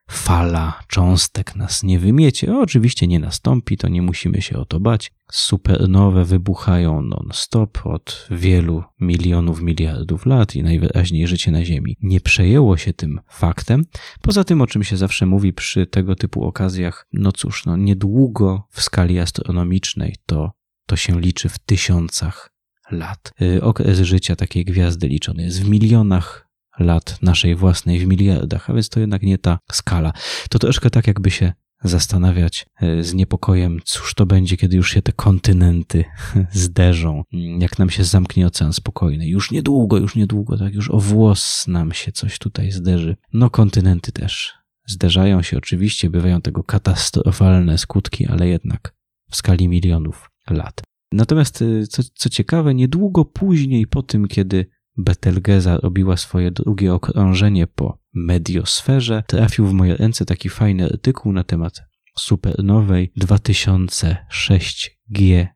fala 0.09 0.79
cząstek 0.87 1.55
nas 1.55 1.83
nie 1.83 1.99
wymiecie. 1.99 2.57
Oczywiście 2.57 3.07
nie 3.07 3.19
nastąpi, 3.19 3.77
to 3.77 3.87
nie 3.87 4.01
musimy 4.01 4.41
się 4.41 4.57
o 4.57 4.65
to 4.65 4.79
bać. 4.79 5.11
Supernowe 5.31 6.25
wybuchają 6.25 7.01
non-stop 7.01 7.85
od 7.85 8.27
wielu 8.31 8.83
milionów, 8.99 9.61
miliardów 9.61 10.25
lat 10.25 10.55
i 10.55 10.63
najwyraźniej 10.63 11.27
życie 11.27 11.51
na 11.51 11.65
Ziemi 11.65 11.97
nie 12.01 12.21
przejęło 12.21 12.77
się 12.77 12.93
tym 12.93 13.19
faktem. 13.27 13.85
Poza 14.21 14.43
tym, 14.43 14.61
o 14.61 14.67
czym 14.67 14.83
się 14.83 14.97
zawsze 14.97 15.25
mówi 15.25 15.53
przy 15.53 15.87
tego 15.87 16.15
typu 16.15 16.43
okazjach, 16.43 17.07
no 17.13 17.31
cóż, 17.31 17.65
no 17.65 17.77
niedługo 17.77 18.67
w 18.69 18.81
skali 18.81 19.19
astronomicznej 19.19 20.15
to, 20.25 20.51
to 20.85 20.95
się 20.95 21.21
liczy 21.21 21.49
w 21.49 21.59
tysiącach 21.59 22.53
lat. 22.91 23.33
Y, 23.41 23.63
okres 23.63 23.99
życia 23.99 24.35
takiej 24.35 24.65
gwiazdy 24.65 25.07
liczony 25.07 25.43
jest 25.43 25.63
w 25.63 25.69
milionach 25.69 26.52
lat 26.79 27.17
naszej 27.21 27.55
własnej 27.55 27.99
w 27.99 28.07
miliardach, 28.07 28.69
a 28.69 28.73
więc 28.73 28.89
to 28.89 28.99
jednak 28.99 29.21
nie 29.21 29.37
ta 29.37 29.59
skala. 29.71 30.13
To 30.49 30.59
troszkę 30.59 30.89
tak, 30.89 31.07
jakby 31.07 31.31
się 31.31 31.53
zastanawiać 31.83 32.65
e, 32.81 33.03
z 33.03 33.13
niepokojem, 33.13 33.79
cóż 33.85 34.13
to 34.13 34.25
będzie, 34.25 34.57
kiedy 34.57 34.77
już 34.77 34.91
się 34.91 35.01
te 35.01 35.11
kontynenty 35.11 36.05
zderzą, 36.51 37.23
jak 37.59 37.79
nam 37.79 37.89
się 37.89 38.03
zamknie 38.03 38.47
ocean 38.47 38.73
spokojny. 38.73 39.27
Już 39.27 39.51
niedługo, 39.51 39.97
już 39.97 40.15
niedługo, 40.15 40.57
tak 40.57 40.73
już 40.73 40.91
o 40.91 40.99
włos 40.99 41.67
nam 41.67 41.93
się 41.93 42.11
coś 42.11 42.39
tutaj 42.39 42.71
zderzy. 42.71 43.15
No 43.33 43.49
kontynenty 43.49 44.11
też 44.11 44.53
zderzają 44.85 45.41
się 45.41 45.57
oczywiście, 45.57 46.09
bywają 46.09 46.41
tego 46.41 46.63
katastrofalne 46.63 47.77
skutki, 47.77 48.27
ale 48.27 48.47
jednak 48.47 48.95
w 49.29 49.35
skali 49.35 49.67
milionów 49.67 50.29
lat. 50.49 50.81
Natomiast 51.11 51.61
e, 51.61 51.87
co, 51.87 52.03
co 52.15 52.29
ciekawe, 52.29 52.73
niedługo 52.75 53.25
później 53.25 53.87
po 53.87 54.03
tym, 54.03 54.27
kiedy 54.27 54.65
Betelgeza 54.97 55.77
robiła 55.77 56.17
swoje 56.17 56.51
drugie 56.51 56.93
okrążenie 56.93 57.67
po 57.67 57.97
mediosferze, 58.13 59.23
trafił 59.27 59.67
w 59.67 59.73
moje 59.73 59.97
ręce 59.97 60.25
taki 60.25 60.49
fajny 60.49 60.85
artykuł 60.85 61.33
na 61.33 61.43
temat 61.43 61.81
supernowej 62.17 63.11
2006GY. 63.17 65.47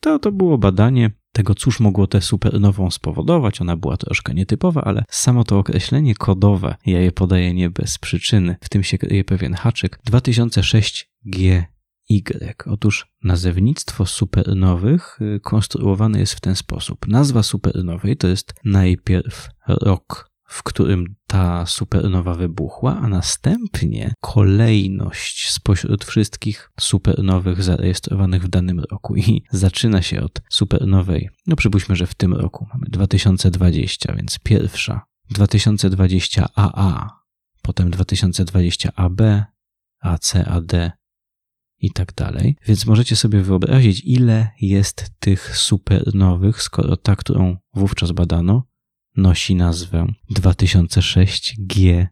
To, 0.00 0.18
to 0.18 0.32
było 0.32 0.58
badanie 0.58 1.10
tego, 1.32 1.54
cóż 1.54 1.80
mogło 1.80 2.06
tę 2.06 2.20
supernową 2.20 2.90
spowodować. 2.90 3.60
Ona 3.60 3.76
była 3.76 3.96
troszkę 3.96 4.34
nietypowa, 4.34 4.82
ale 4.82 5.04
samo 5.10 5.44
to 5.44 5.58
określenie 5.58 6.14
kodowe, 6.14 6.74
ja 6.86 7.00
je 7.00 7.12
podaję 7.12 7.54
nie 7.54 7.70
bez 7.70 7.98
przyczyny, 7.98 8.56
w 8.60 8.68
tym 8.68 8.82
się 8.82 8.98
kryje 8.98 9.24
pewien 9.24 9.54
haczyk. 9.54 9.98
2006G 10.10 11.62
Y. 12.10 12.54
Otóż 12.66 13.06
nazewnictwo 13.22 14.06
supernowych 14.06 15.18
y, 15.20 15.40
konstruowane 15.40 16.20
jest 16.20 16.34
w 16.34 16.40
ten 16.40 16.56
sposób. 16.56 17.08
Nazwa 17.08 17.42
supernowej 17.42 18.16
to 18.16 18.28
jest 18.28 18.54
najpierw 18.64 19.48
rok, 19.66 20.30
w 20.44 20.62
którym 20.62 21.14
ta 21.26 21.66
supernowa 21.66 22.34
wybuchła, 22.34 22.98
a 23.02 23.08
następnie 23.08 24.14
kolejność 24.20 25.50
spośród 25.50 26.04
wszystkich 26.04 26.70
supernowych 26.80 27.62
zarejestrowanych 27.62 28.42
w 28.44 28.48
danym 28.48 28.80
roku. 28.80 29.16
I 29.16 29.42
zaczyna 29.50 30.02
się 30.02 30.20
od 30.20 30.40
supernowej, 30.50 31.28
no 31.46 31.56
przypuśćmy, 31.56 31.96
że 31.96 32.06
w 32.06 32.14
tym 32.14 32.34
roku 32.34 32.66
mamy 32.72 32.86
2020, 32.88 34.14
więc 34.14 34.38
pierwsza 34.38 35.02
2020 35.30 36.48
AA, 36.54 37.22
potem 37.62 37.90
2020 37.90 38.90
AB, 38.96 39.20
AC, 40.00 40.34
AD, 40.36 40.97
i 41.80 41.90
tak 41.90 42.14
dalej. 42.14 42.56
Więc 42.66 42.86
możecie 42.86 43.16
sobie 43.16 43.40
wyobrazić, 43.40 44.02
ile 44.04 44.48
jest 44.60 45.10
tych 45.18 45.56
supernowych, 45.56 46.62
skoro 46.62 46.96
ta, 46.96 47.16
którą 47.16 47.56
wówczas 47.74 48.12
badano, 48.12 48.62
nosi 49.16 49.54
nazwę 49.54 50.06
2006 50.30 51.56
GY. 51.58 52.08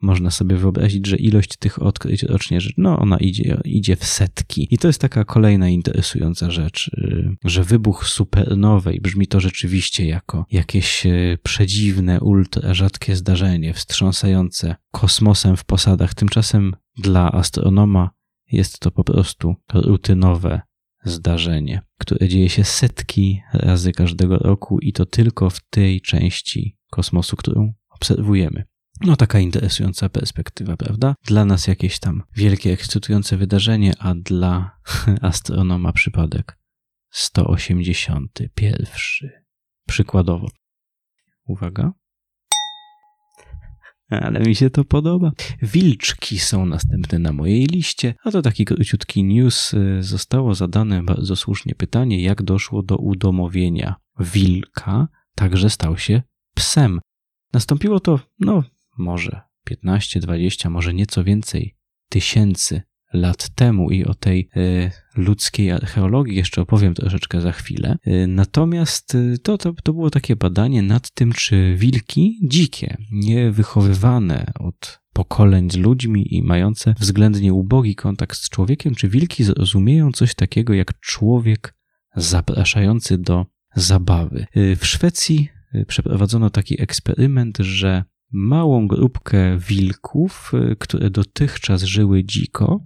Można 0.00 0.30
sobie 0.30 0.56
wyobrazić, 0.56 1.06
że 1.06 1.16
ilość 1.16 1.56
tych 1.56 1.82
odkryć 1.82 2.22
rocznie, 2.22 2.58
no 2.76 2.98
ona 2.98 3.16
idzie, 3.16 3.60
idzie 3.64 3.96
w 3.96 4.04
setki. 4.04 4.68
I 4.70 4.78
to 4.78 4.88
jest 4.88 5.00
taka 5.00 5.24
kolejna 5.24 5.68
interesująca 5.68 6.50
rzecz, 6.50 6.88
y, 6.88 7.36
że 7.44 7.64
wybuch 7.64 8.06
supernowej 8.06 9.00
brzmi 9.00 9.26
to 9.26 9.40
rzeczywiście 9.40 10.06
jako 10.06 10.46
jakieś 10.50 11.06
y, 11.06 11.38
przedziwne, 11.42 12.20
ultra 12.20 12.74
rzadkie 12.74 13.16
zdarzenie, 13.16 13.74
wstrząsające 13.74 14.76
kosmosem 14.90 15.56
w 15.56 15.64
posadach. 15.64 16.14
Tymczasem 16.14 16.76
dla 16.96 17.32
astronoma 17.32 18.17
jest 18.52 18.78
to 18.78 18.90
po 18.90 19.04
prostu 19.04 19.54
rutynowe 19.74 20.60
zdarzenie, 21.04 21.82
które 21.98 22.28
dzieje 22.28 22.48
się 22.48 22.64
setki 22.64 23.42
razy 23.52 23.92
każdego 23.92 24.38
roku 24.38 24.78
i 24.80 24.92
to 24.92 25.06
tylko 25.06 25.50
w 25.50 25.60
tej 25.70 26.00
części 26.00 26.76
kosmosu, 26.90 27.36
którą 27.36 27.72
obserwujemy. 27.88 28.64
No, 29.00 29.16
taka 29.16 29.40
interesująca 29.40 30.08
perspektywa, 30.08 30.76
prawda? 30.76 31.14
Dla 31.24 31.44
nas 31.44 31.66
jakieś 31.66 31.98
tam 31.98 32.22
wielkie, 32.36 32.72
ekscytujące 32.72 33.36
wydarzenie, 33.36 33.92
a 33.98 34.14
dla 34.14 34.78
astronoma 35.20 35.92
przypadek 35.92 36.58
181. 37.10 38.86
Przykładowo. 39.86 40.48
Uwaga 41.44 41.92
ale 44.08 44.40
mi 44.40 44.54
się 44.54 44.70
to 44.70 44.84
podoba. 44.84 45.32
Wilczki 45.62 46.38
są 46.38 46.66
następne 46.66 47.18
na 47.18 47.32
mojej 47.32 47.66
liście, 47.66 48.14
a 48.24 48.30
to 48.30 48.42
taki 48.42 48.64
króciutki 48.64 49.24
news. 49.24 49.74
Y, 49.74 50.02
zostało 50.02 50.54
zadane 50.54 51.02
bardzo 51.02 51.36
słusznie 51.36 51.74
pytanie, 51.74 52.22
jak 52.22 52.42
doszło 52.42 52.82
do 52.82 52.96
udomowienia 52.96 53.94
wilka, 54.20 55.08
także 55.34 55.70
stał 55.70 55.98
się 55.98 56.22
psem. 56.54 57.00
Nastąpiło 57.52 58.00
to, 58.00 58.20
no, 58.40 58.64
może 58.98 59.40
15, 59.64 60.20
20, 60.20 60.70
może 60.70 60.94
nieco 60.94 61.24
więcej 61.24 61.76
tysięcy 62.08 62.82
lat 63.12 63.48
temu 63.48 63.90
i 63.90 64.04
o 64.04 64.14
tej 64.14 64.48
y, 64.56 64.90
ludzkiej 65.16 65.70
archeologii 65.70 66.36
jeszcze 66.36 66.62
opowiem 66.62 66.94
troszeczkę 66.94 67.40
za 67.40 67.52
chwilę. 67.52 67.96
Y, 68.06 68.26
natomiast 68.26 69.14
y, 69.14 69.38
to, 69.42 69.58
to, 69.58 69.72
to 69.72 69.92
było 69.92 70.10
takie 70.10 70.36
badanie 70.36 70.82
nad 70.82 71.10
tym, 71.10 71.32
czy 71.32 71.76
wilki 71.76 72.38
dzikie, 72.42 72.96
nie 73.12 73.50
wychowywane 73.50 74.52
od 74.58 75.00
pokoleń 75.12 75.70
z 75.70 75.76
ludźmi 75.76 76.34
i 76.34 76.42
mające 76.42 76.94
względnie 76.98 77.54
ubogi 77.54 77.94
kontakt 77.94 78.36
z 78.36 78.48
człowiekiem, 78.48 78.94
czy 78.94 79.08
wilki 79.08 79.44
zrozumieją 79.44 80.12
coś 80.12 80.34
takiego 80.34 80.74
jak 80.74 81.00
człowiek 81.00 81.74
zapraszający 82.16 83.18
do 83.18 83.46
zabawy. 83.74 84.46
W 84.54 84.86
Szwecji 84.86 85.48
przeprowadzono 85.86 86.50
taki 86.50 86.82
eksperyment, 86.82 87.58
że 87.60 88.04
małą 88.32 88.88
grupkę 88.88 89.58
wilków, 89.58 90.52
które 90.78 91.10
dotychczas 91.10 91.82
żyły 91.82 92.24
dziko, 92.24 92.80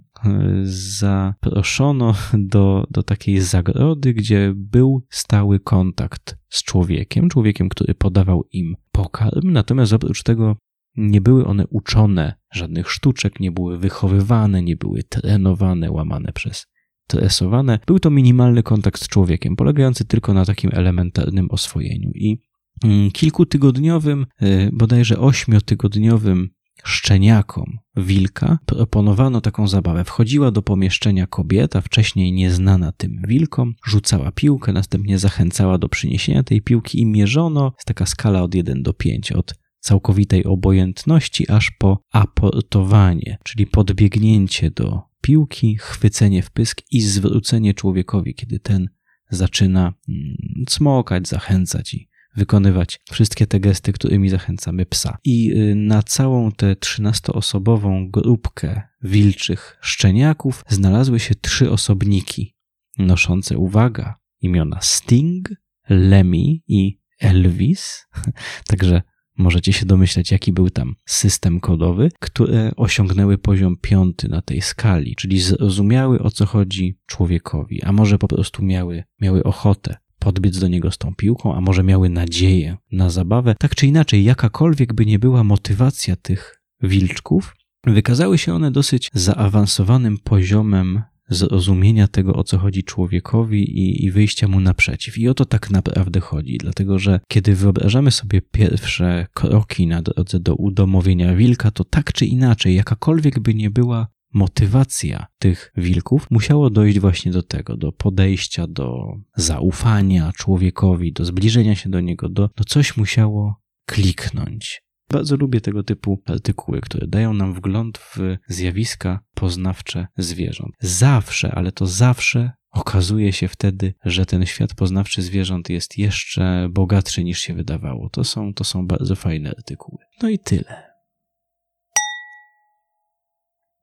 zaproszono 0.63 2.15
do, 2.33 2.87
do 2.91 3.03
takiej 3.03 3.41
zagrody, 3.41 4.13
gdzie 4.13 4.53
był 4.55 5.05
stały 5.09 5.59
kontakt 5.59 6.37
z 6.49 6.63
człowiekiem, 6.63 7.29
człowiekiem, 7.29 7.69
który 7.69 7.93
podawał 7.93 8.43
im 8.51 8.75
pokarm, 8.91 9.51
natomiast 9.51 9.93
oprócz 9.93 10.23
tego 10.23 10.55
nie 10.95 11.21
były 11.21 11.45
one 11.45 11.67
uczone 11.67 12.33
żadnych 12.53 12.91
sztuczek, 12.91 13.39
nie 13.39 13.51
były 13.51 13.77
wychowywane, 13.77 14.61
nie 14.61 14.75
były 14.75 15.03
trenowane, 15.03 15.91
łamane 15.91 16.31
przez 16.33 16.67
tresowane. 17.07 17.79
Był 17.87 17.99
to 17.99 18.09
minimalny 18.09 18.63
kontakt 18.63 19.03
z 19.03 19.07
człowiekiem, 19.07 19.55
polegający 19.55 20.05
tylko 20.05 20.33
na 20.33 20.45
takim 20.45 20.71
elementarnym 20.73 21.51
oswojeniu. 21.51 22.11
I 22.15 22.37
mm, 22.83 23.11
kilkutygodniowym, 23.11 24.25
y, 24.41 24.69
bodajże 24.73 25.19
ośmiotygodniowym 25.19 26.49
szczeniakom 26.83 27.77
wilka 27.95 28.59
proponowano 28.65 29.41
taką 29.41 29.67
zabawę. 29.67 30.03
Wchodziła 30.03 30.51
do 30.51 30.61
pomieszczenia 30.61 31.27
kobieta, 31.27 31.81
wcześniej 31.81 32.31
nieznana 32.31 32.91
tym 32.91 33.21
wilkom, 33.27 33.73
rzucała 33.85 34.31
piłkę, 34.31 34.73
następnie 34.73 35.19
zachęcała 35.19 35.77
do 35.77 35.89
przyniesienia 35.89 36.43
tej 36.43 36.61
piłki 36.61 37.01
i 37.01 37.05
mierzono. 37.05 37.71
Jest 37.77 37.87
taka 37.87 38.05
skala 38.05 38.43
od 38.43 38.55
1 38.55 38.83
do 38.83 38.93
5, 38.93 39.31
od 39.31 39.55
całkowitej 39.79 40.45
obojętności 40.45 41.51
aż 41.51 41.71
po 41.71 41.99
aportowanie, 42.11 43.37
czyli 43.43 43.67
podbiegnięcie 43.67 44.71
do 44.71 45.01
piłki, 45.21 45.77
chwycenie 45.77 46.41
w 46.41 46.51
pysk 46.51 46.81
i 46.91 47.01
zwrócenie 47.01 47.73
człowiekowi, 47.73 48.35
kiedy 48.35 48.59
ten 48.59 48.89
zaczyna 49.29 49.93
mm, 50.09 50.35
cmokać, 50.67 51.27
zachęcać 51.27 51.93
i 51.93 52.09
wykonywać 52.35 52.99
wszystkie 53.11 53.47
te 53.47 53.59
gesty, 53.59 53.93
którymi 53.93 54.29
zachęcamy 54.29 54.85
psa. 54.85 55.17
I 55.23 55.51
y, 55.51 55.75
na 55.75 56.03
całą 56.03 56.51
tę 56.51 56.73
13-osobową 56.73 58.11
grupkę 58.11 58.81
wilczych 59.01 59.77
szczeniaków 59.81 60.65
znalazły 60.67 61.19
się 61.19 61.35
trzy 61.35 61.71
osobniki 61.71 62.55
noszące, 62.97 63.57
uwaga, 63.57 64.15
imiona 64.41 64.79
Sting, 64.81 65.49
Lemmy 65.89 66.37
i 66.67 66.99
Elvis. 67.19 68.05
Także 68.67 69.01
możecie 69.37 69.73
się 69.73 69.85
domyśleć, 69.85 70.31
jaki 70.31 70.53
był 70.53 70.69
tam 70.69 70.95
system 71.05 71.59
kodowy, 71.59 72.09
które 72.19 72.71
osiągnęły 72.75 73.37
poziom 73.37 73.77
piąty 73.81 74.29
na 74.29 74.41
tej 74.41 74.61
skali, 74.61 75.15
czyli 75.15 75.39
zrozumiały 75.39 76.19
o 76.19 76.31
co 76.31 76.45
chodzi 76.45 76.99
człowiekowi, 77.05 77.83
a 77.83 77.91
może 77.91 78.17
po 78.17 78.27
prostu 78.27 78.65
miały, 78.65 79.03
miały 79.21 79.43
ochotę 79.43 79.97
podbiec 80.23 80.59
do 80.59 80.67
niego 80.67 80.91
z 80.91 80.97
tą 80.97 81.15
piłką, 81.15 81.55
a 81.55 81.61
może 81.61 81.83
miały 81.83 82.09
nadzieję 82.09 82.77
na 82.91 83.09
zabawę. 83.09 83.55
Tak 83.59 83.75
czy 83.75 83.87
inaczej, 83.87 84.23
jakakolwiek 84.23 84.93
by 84.93 85.05
nie 85.05 85.19
była 85.19 85.43
motywacja 85.43 86.15
tych 86.15 86.61
wilczków, 86.81 87.55
wykazały 87.85 88.37
się 88.37 88.53
one 88.53 88.71
dosyć 88.71 89.09
zaawansowanym 89.13 90.17
poziomem 90.17 91.01
zrozumienia 91.29 92.07
tego, 92.07 92.33
o 92.33 92.43
co 92.43 92.57
chodzi 92.57 92.83
człowiekowi 92.83 93.63
i, 93.79 94.05
i 94.05 94.11
wyjścia 94.11 94.47
mu 94.47 94.59
naprzeciw. 94.59 95.17
I 95.17 95.29
o 95.29 95.33
to 95.33 95.45
tak 95.45 95.69
naprawdę 95.71 96.19
chodzi, 96.19 96.57
dlatego 96.57 96.99
że 96.99 97.19
kiedy 97.27 97.55
wyobrażamy 97.55 98.11
sobie 98.11 98.41
pierwsze 98.41 99.27
kroki 99.33 99.87
na 99.87 100.01
drodze 100.01 100.39
do 100.39 100.55
udomowienia 100.55 101.35
wilka, 101.35 101.71
to 101.71 101.83
tak 101.83 102.13
czy 102.13 102.25
inaczej, 102.25 102.75
jakakolwiek 102.75 103.39
by 103.39 103.53
nie 103.53 103.69
była 103.69 104.07
motywacja 104.33 105.25
tych 105.39 105.71
wilków, 105.77 106.27
musiało 106.31 106.69
dojść 106.69 106.99
właśnie 106.99 107.31
do 107.31 107.43
tego, 107.43 107.77
do 107.77 107.91
podejścia, 107.91 108.67
do 108.67 109.13
zaufania 109.35 110.31
człowiekowi, 110.37 111.13
do 111.13 111.25
zbliżenia 111.25 111.75
się 111.75 111.89
do 111.89 112.01
niego, 112.01 112.29
do, 112.29 112.49
do 112.55 112.63
coś 112.63 112.97
musiało 112.97 113.61
kliknąć. 113.85 114.83
Bardzo 115.11 115.35
lubię 115.35 115.61
tego 115.61 115.83
typu 115.83 116.21
artykuły, 116.25 116.81
które 116.81 117.07
dają 117.07 117.33
nam 117.33 117.53
wgląd 117.53 117.97
w 117.97 118.37
zjawiska 118.47 119.19
poznawcze 119.35 120.07
zwierząt. 120.17 120.75
Zawsze, 120.79 121.51
ale 121.51 121.71
to 121.71 121.85
zawsze 121.85 122.51
okazuje 122.71 123.33
się 123.33 123.47
wtedy, 123.47 123.93
że 124.05 124.25
ten 124.25 124.45
świat 124.45 124.75
poznawczy 124.75 125.21
zwierząt 125.21 125.69
jest 125.69 125.97
jeszcze 125.97 126.67
bogatszy 126.71 127.23
niż 127.23 127.39
się 127.39 127.53
wydawało. 127.53 128.09
To 128.09 128.23
są, 128.23 128.53
to 128.53 128.63
są 128.63 128.87
bardzo 128.87 129.15
fajne 129.15 129.49
artykuły. 129.49 130.03
No 130.21 130.29
i 130.29 130.39
tyle. 130.39 130.92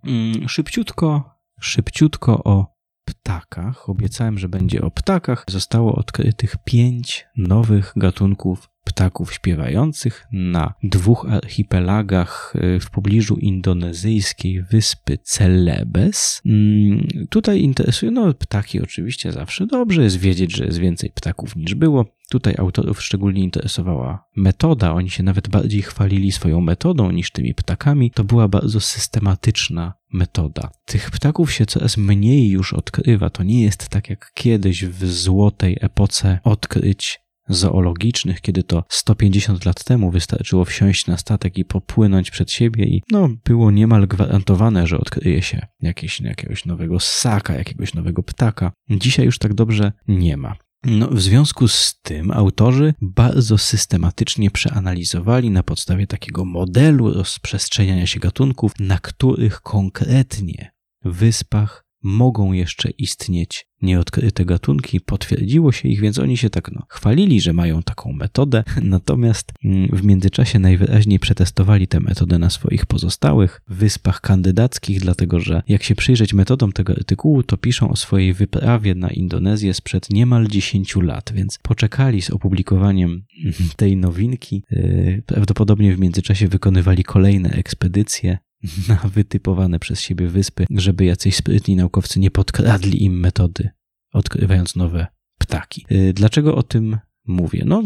Mm, 0.04 0.49
szybciutko, 0.49 1.30
szybciutko 1.61 2.45
o 2.45 2.66
ptakach. 3.04 3.88
Obiecałem, 3.88 4.38
że 4.38 4.49
będzie 4.49 4.83
o 4.83 4.90
ptakach. 4.90 5.45
Zostało 5.49 5.95
odkrytych 5.95 6.57
pięć 6.64 7.26
nowych 7.37 7.92
gatunków 7.97 8.70
ptaków 8.84 9.34
śpiewających 9.34 10.26
na 10.32 10.75
dwóch 10.82 11.26
archipelagach 11.30 12.54
y, 12.76 12.80
w 12.80 12.90
pobliżu 12.90 13.37
indonezyjskiej 13.37 14.62
wyspy 14.62 15.18
Celebes. 15.22 16.42
Mm, 16.46 17.08
tutaj 17.30 17.60
interesują, 17.60 18.12
no 18.12 18.34
ptaki 18.34 18.80
oczywiście 18.82 19.32
zawsze 19.32 19.66
dobrze 19.66 20.02
jest 20.02 20.16
wiedzieć, 20.16 20.56
że 20.56 20.64
jest 20.64 20.78
więcej 20.78 21.10
ptaków 21.10 21.56
niż 21.56 21.75
było. 21.75 22.06
Tutaj 22.30 22.54
autorów 22.58 23.02
szczególnie 23.02 23.42
interesowała 23.42 24.25
metoda. 24.37 24.92
Oni 24.92 25.10
się 25.10 25.22
nawet 25.22 25.49
bardziej 25.49 25.82
chwalili 25.82 26.32
swoją 26.32 26.60
metodą 26.60 27.10
niż 27.10 27.30
tymi 27.30 27.54
ptakami. 27.54 28.10
To 28.10 28.25
była 28.25 28.49
bardzo 28.49 28.80
systematyczna 28.80 29.95
metoda. 30.12 30.71
Tych 30.84 31.10
ptaków 31.10 31.52
się 31.52 31.66
coraz 31.66 31.97
mniej 31.97 32.49
już 32.49 32.73
odkrywa. 32.73 33.30
To 33.30 33.43
nie 33.43 33.62
jest 33.62 33.88
tak 33.88 34.10
jak 34.10 34.32
kiedyś 34.34 34.84
w 34.84 35.12
złotej 35.12 35.76
epoce 35.80 36.38
odkryć 36.45 37.21
zoologicznych, 37.50 38.41
kiedy 38.41 38.63
to 38.63 38.84
150 38.89 39.65
lat 39.65 39.84
temu 39.84 40.10
wystarczyło 40.10 40.65
wsiąść 40.65 41.06
na 41.06 41.17
statek 41.17 41.58
i 41.58 41.65
popłynąć 41.65 42.30
przed 42.30 42.52
siebie 42.52 42.84
i 42.84 43.02
no, 43.10 43.28
było 43.45 43.71
niemal 43.71 44.06
gwarantowane, 44.06 44.86
że 44.86 44.99
odkryje 44.99 45.43
się 45.43 45.67
jakieś, 45.80 46.21
jakiegoś 46.21 46.65
nowego 46.65 47.00
ssaka, 47.00 47.54
jakiegoś 47.54 47.95
nowego 47.95 48.23
ptaka. 48.23 48.73
Dzisiaj 48.91 49.26
już 49.26 49.39
tak 49.39 49.54
dobrze 49.54 49.93
nie 50.08 50.36
ma. 50.36 50.56
No, 50.84 51.08
w 51.08 51.21
związku 51.21 51.69
z 51.69 52.00
tym 52.02 52.30
autorzy 52.30 52.95
bardzo 53.00 53.58
systematycznie 53.58 54.50
przeanalizowali 54.50 55.50
na 55.50 55.63
podstawie 55.63 56.06
takiego 56.06 56.45
modelu 56.45 57.15
rozprzestrzeniania 57.15 58.06
się 58.06 58.21
gatunków, 58.21 58.73
na 58.78 58.99
których 58.99 59.60
konkretnie 59.60 60.71
wyspach 61.04 61.90
mogą 62.02 62.52
jeszcze 62.52 62.91
istnieć 62.91 63.67
nieodkryte 63.82 64.45
gatunki, 64.45 65.00
potwierdziło 65.00 65.73
się 65.73 65.89
ich, 65.89 66.00
więc 66.00 66.19
oni 66.19 66.36
się 66.36 66.50
tak 66.50 66.73
no, 66.73 66.82
chwalili, 66.89 67.41
że 67.41 67.52
mają 67.52 67.82
taką 67.82 68.13
metodę, 68.13 68.65
natomiast 68.82 69.52
mm, 69.65 69.89
w 69.93 70.04
międzyczasie 70.04 70.58
najwyraźniej 70.58 71.19
przetestowali 71.19 71.89
tę 71.89 72.00
metodę 72.00 72.39
na 72.39 72.50
swoich 72.50 72.86
pozostałych 72.86 73.60
wyspach 73.69 74.21
kandydackich, 74.21 75.00
dlatego 75.00 75.41
że 75.41 75.63
jak 75.69 75.82
się 75.82 75.95
przyjrzeć 75.95 76.34
metodom 76.34 76.73
tego 76.73 76.93
artykułu, 76.93 77.43
to 77.43 77.56
piszą 77.56 77.91
o 77.91 77.97
swojej 77.97 78.32
wyprawie 78.32 78.95
na 78.95 79.10
Indonezję 79.10 79.75
sprzed 79.75 80.10
niemal 80.10 80.47
10 80.47 80.97
lat, 80.97 81.32
więc 81.34 81.58
poczekali 81.63 82.23
z 82.23 82.30
opublikowaniem 82.30 83.25
tej 83.76 83.97
nowinki. 83.97 84.65
Yy, 84.71 85.23
prawdopodobnie 85.26 85.97
w 85.97 85.99
międzyczasie 85.99 86.49
wykonywali 86.49 87.04
kolejne 87.04 87.50
ekspedycje, 87.50 88.39
na 88.88 88.96
wytypowane 88.96 89.78
przez 89.78 90.00
siebie 90.00 90.28
wyspy, 90.28 90.66
żeby 90.70 91.04
jacyś 91.04 91.36
sprytni 91.36 91.76
naukowcy 91.76 92.20
nie 92.20 92.30
podkradli 92.30 93.04
im 93.04 93.20
metody, 93.20 93.70
odkrywając 94.12 94.76
nowe 94.76 95.06
ptaki. 95.38 95.86
Y, 95.92 96.12
dlaczego 96.12 96.54
o 96.54 96.62
tym 96.62 96.99
mówię? 97.26 97.62
No, 97.66 97.82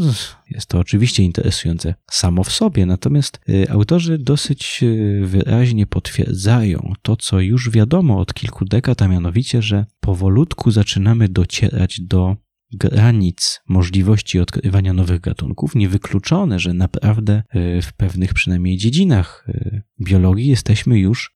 jest 0.51 0.67
to 0.67 0.79
oczywiście 0.79 1.23
interesujące 1.23 1.95
samo 2.11 2.45
w 2.45 2.53
sobie, 2.53 2.87
natomiast 2.87 3.41
y, 3.49 3.71
autorzy 3.71 4.19
dosyć 4.19 4.81
y, 4.83 5.23
wyraźnie 5.25 5.87
potwierdzają 5.87 6.93
to, 7.03 7.17
co 7.17 7.41
już 7.41 7.71
wiadomo 7.71 8.19
od 8.19 8.35
kilku 8.35 8.65
dekad, 8.65 9.03
a 9.03 9.09
mianowicie, 9.09 9.63
że 9.63 9.87
powolutku 10.01 10.71
zaczynamy 10.71 11.29
docierać 11.29 12.01
do 12.01 12.37
granic 12.77 13.61
możliwości 13.69 14.41
odkrywania 14.41 14.93
nowych 14.93 15.21
gatunków, 15.21 15.75
niewykluczone, 15.75 16.59
że 16.59 16.75
naprawdę 16.75 17.43
e, 17.49 17.83
w 17.83 17.93
pewnych 17.93 18.35
przynajmniej 18.35 18.77
dziedzinach 18.77 19.47
e, 19.49 19.83
biologii 20.01 20.47
jesteśmy 20.47 20.99
już 20.99 21.35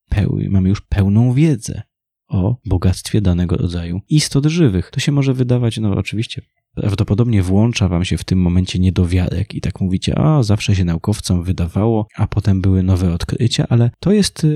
mamy 0.51 0.69
już 0.69 0.81
pełną 0.81 1.33
wiedzę 1.33 1.83
o 2.29 2.57
bogactwie 2.67 3.21
danego 3.21 3.57
rodzaju 3.57 4.01
istot 4.09 4.47
żywych. 4.47 4.91
To 4.91 5.01
się 5.01 5.13
może 5.13 5.35
wydawać, 5.35 5.79
no 5.79 5.91
oczywiście, 5.91 6.43
prawdopodobnie 6.75 7.43
włącza 7.43 7.89
wam 7.89 8.05
się 8.05 8.19
w 8.19 8.25
tym 8.25 8.41
momencie 8.41 8.79
niedowiarek 8.79 9.55
i 9.55 9.61
tak 9.61 9.81
mówicie, 9.81 10.19
a 10.19 10.43
zawsze 10.43 10.77
się 10.77 10.85
naukowcom 10.85 11.45
wydawało, 11.45 12.07
a 12.17 12.27
potem 12.27 12.61
były 12.61 12.83
nowe 12.83 13.15
odkrycia, 13.15 13.67
ale 13.69 13.91
to 14.01 14.13
jest 14.13 14.45
e, 14.45 14.49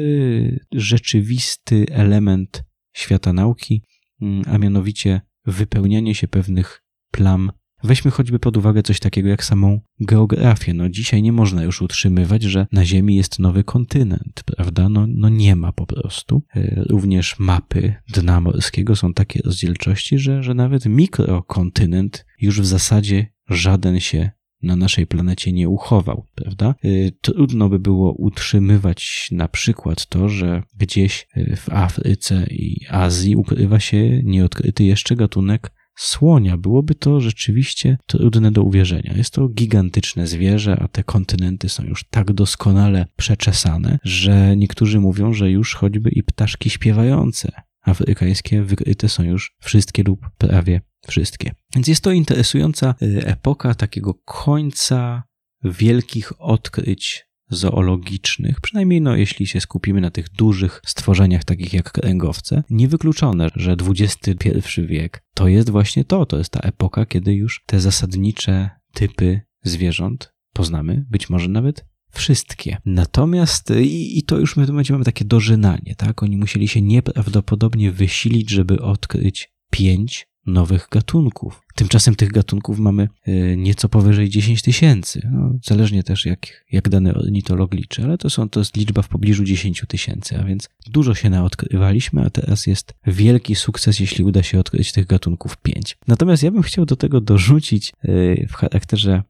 rzeczywisty 0.72 1.86
element 1.90 2.64
świata 2.92 3.32
nauki, 3.32 3.82
mm, 4.22 4.42
a 4.46 4.58
mianowicie 4.58 5.20
wypełnianie 5.46 6.14
się 6.14 6.28
pewnych 6.28 6.82
plam. 7.10 7.52
Weźmy 7.84 8.10
choćby 8.10 8.38
pod 8.38 8.56
uwagę 8.56 8.82
coś 8.82 9.00
takiego 9.00 9.28
jak 9.28 9.44
samą 9.44 9.80
geografię. 10.00 10.74
No 10.74 10.88
dzisiaj 10.88 11.22
nie 11.22 11.32
można 11.32 11.62
już 11.62 11.82
utrzymywać, 11.82 12.42
że 12.42 12.66
na 12.72 12.84
Ziemi 12.84 13.16
jest 13.16 13.38
nowy 13.38 13.64
kontynent, 13.64 14.42
prawda? 14.46 14.88
No, 14.88 15.06
no 15.08 15.28
nie 15.28 15.56
ma 15.56 15.72
po 15.72 15.86
prostu. 15.86 16.42
E, 16.56 16.84
również 16.88 17.38
mapy 17.38 17.94
dna 18.14 18.40
morskiego 18.40 18.96
są 18.96 19.14
takie 19.14 19.40
rozdzielczości, 19.44 20.18
że, 20.18 20.42
że 20.42 20.54
nawet 20.54 20.86
mikrokontynent 20.86 22.26
już 22.40 22.60
w 22.60 22.66
zasadzie 22.66 23.26
żaden 23.48 24.00
się 24.00 24.30
na 24.62 24.76
naszej 24.76 25.06
planecie 25.06 25.52
nie 25.52 25.68
uchował, 25.68 26.26
prawda? 26.34 26.74
E, 26.84 26.88
trudno 27.20 27.68
by 27.68 27.78
było 27.78 28.12
utrzymywać 28.12 29.28
na 29.32 29.48
przykład 29.48 30.06
to, 30.06 30.28
że 30.28 30.62
gdzieś 30.76 31.28
e, 31.34 31.56
w 31.56 31.68
Afryce 31.68 32.46
i 32.50 32.86
Azji 32.90 33.36
ukrywa 33.36 33.80
się 33.80 34.22
nieodkryty 34.24 34.84
jeszcze 34.84 35.16
gatunek 35.16 35.70
słonia. 35.96 36.56
Byłoby 36.56 36.94
to 36.94 37.20
rzeczywiście 37.20 37.98
trudne 38.06 38.50
do 38.50 38.62
uwierzenia. 38.62 39.14
Jest 39.16 39.34
to 39.34 39.48
gigantyczne 39.48 40.26
zwierzę, 40.26 40.76
a 40.80 40.88
te 40.88 41.04
kontynenty 41.04 41.68
są 41.68 41.84
już 41.84 42.04
tak 42.10 42.32
doskonale 42.32 43.06
przeczesane, 43.16 43.98
że 44.04 44.56
niektórzy 44.56 45.00
mówią, 45.00 45.32
że 45.32 45.50
już 45.50 45.74
choćby 45.74 46.10
i 46.10 46.22
ptaszki 46.22 46.70
śpiewające 46.70 47.52
afrykańskie 47.82 48.62
wykryte 48.62 49.08
są 49.08 49.22
już 49.22 49.56
wszystkie 49.60 50.02
lub 50.02 50.30
prawie 50.38 50.80
wszystkie. 51.08 51.54
Więc 51.74 51.88
jest 51.88 52.04
to 52.04 52.12
interesująca 52.12 52.94
y, 53.02 53.26
epoka 53.26 53.74
takiego 53.74 54.14
końca 54.14 55.22
wielkich 55.64 56.32
odkryć 56.40 57.26
zoologicznych, 57.50 58.60
przynajmniej 58.60 59.00
no, 59.00 59.16
jeśli 59.16 59.46
się 59.46 59.60
skupimy 59.60 60.00
na 60.00 60.10
tych 60.10 60.28
dużych 60.28 60.80
stworzeniach, 60.86 61.44
takich 61.44 61.72
jak 61.72 61.92
kręgowce, 61.92 62.62
niewykluczone, 62.70 63.48
że 63.56 63.76
XXI 63.88 64.48
wiek 64.86 65.24
to 65.34 65.48
jest 65.48 65.70
właśnie 65.70 66.04
to, 66.04 66.26
to 66.26 66.38
jest 66.38 66.50
ta 66.50 66.60
epoka, 66.60 67.06
kiedy 67.06 67.34
już 67.34 67.64
te 67.66 67.80
zasadnicze 67.80 68.70
typy 68.94 69.40
zwierząt 69.62 70.32
poznamy, 70.52 71.06
być 71.10 71.30
może 71.30 71.48
nawet 71.48 71.91
wszystkie. 72.12 72.76
Natomiast, 72.84 73.70
i, 73.70 74.18
i 74.18 74.22
to 74.22 74.38
już 74.38 74.52
w 74.52 74.54
tym 74.54 74.66
momencie 74.66 74.92
mamy 74.92 75.04
takie 75.04 75.24
dożynanie, 75.24 75.94
tak? 75.96 76.22
Oni 76.22 76.36
musieli 76.36 76.68
się 76.68 76.82
nieprawdopodobnie 76.82 77.92
wysilić, 77.92 78.50
żeby 78.50 78.82
odkryć 78.82 79.52
pięć 79.70 80.26
nowych 80.46 80.88
gatunków. 80.90 81.62
Tymczasem 81.74 82.14
tych 82.14 82.32
gatunków 82.32 82.78
mamy 82.78 83.08
y, 83.28 83.54
nieco 83.58 83.88
powyżej 83.88 84.30
10 84.30 84.62
tysięcy. 84.62 85.28
No, 85.32 85.52
zależnie 85.64 86.02
też 86.02 86.26
jak, 86.26 86.64
jak 86.72 86.88
dany 86.88 87.14
ornitolog 87.14 87.74
liczy, 87.74 88.04
ale 88.04 88.18
to, 88.18 88.30
są, 88.30 88.48
to 88.48 88.60
jest 88.60 88.76
liczba 88.76 89.02
w 89.02 89.08
pobliżu 89.08 89.44
10 89.44 89.84
tysięcy, 89.88 90.38
a 90.38 90.44
więc 90.44 90.68
dużo 90.86 91.14
się 91.14 91.30
naodkrywaliśmy, 91.30 92.24
a 92.24 92.30
teraz 92.30 92.66
jest 92.66 92.94
wielki 93.06 93.54
sukces, 93.54 94.00
jeśli 94.00 94.24
uda 94.24 94.42
się 94.42 94.58
odkryć 94.58 94.92
tych 94.92 95.06
gatunków 95.06 95.56
5. 95.56 95.96
Natomiast 96.08 96.42
ja 96.42 96.50
bym 96.50 96.62
chciał 96.62 96.86
do 96.86 96.96
tego 96.96 97.20
dorzucić 97.20 97.92
y, 98.04 98.46
w 98.50 98.54
charakterze, 98.54 99.22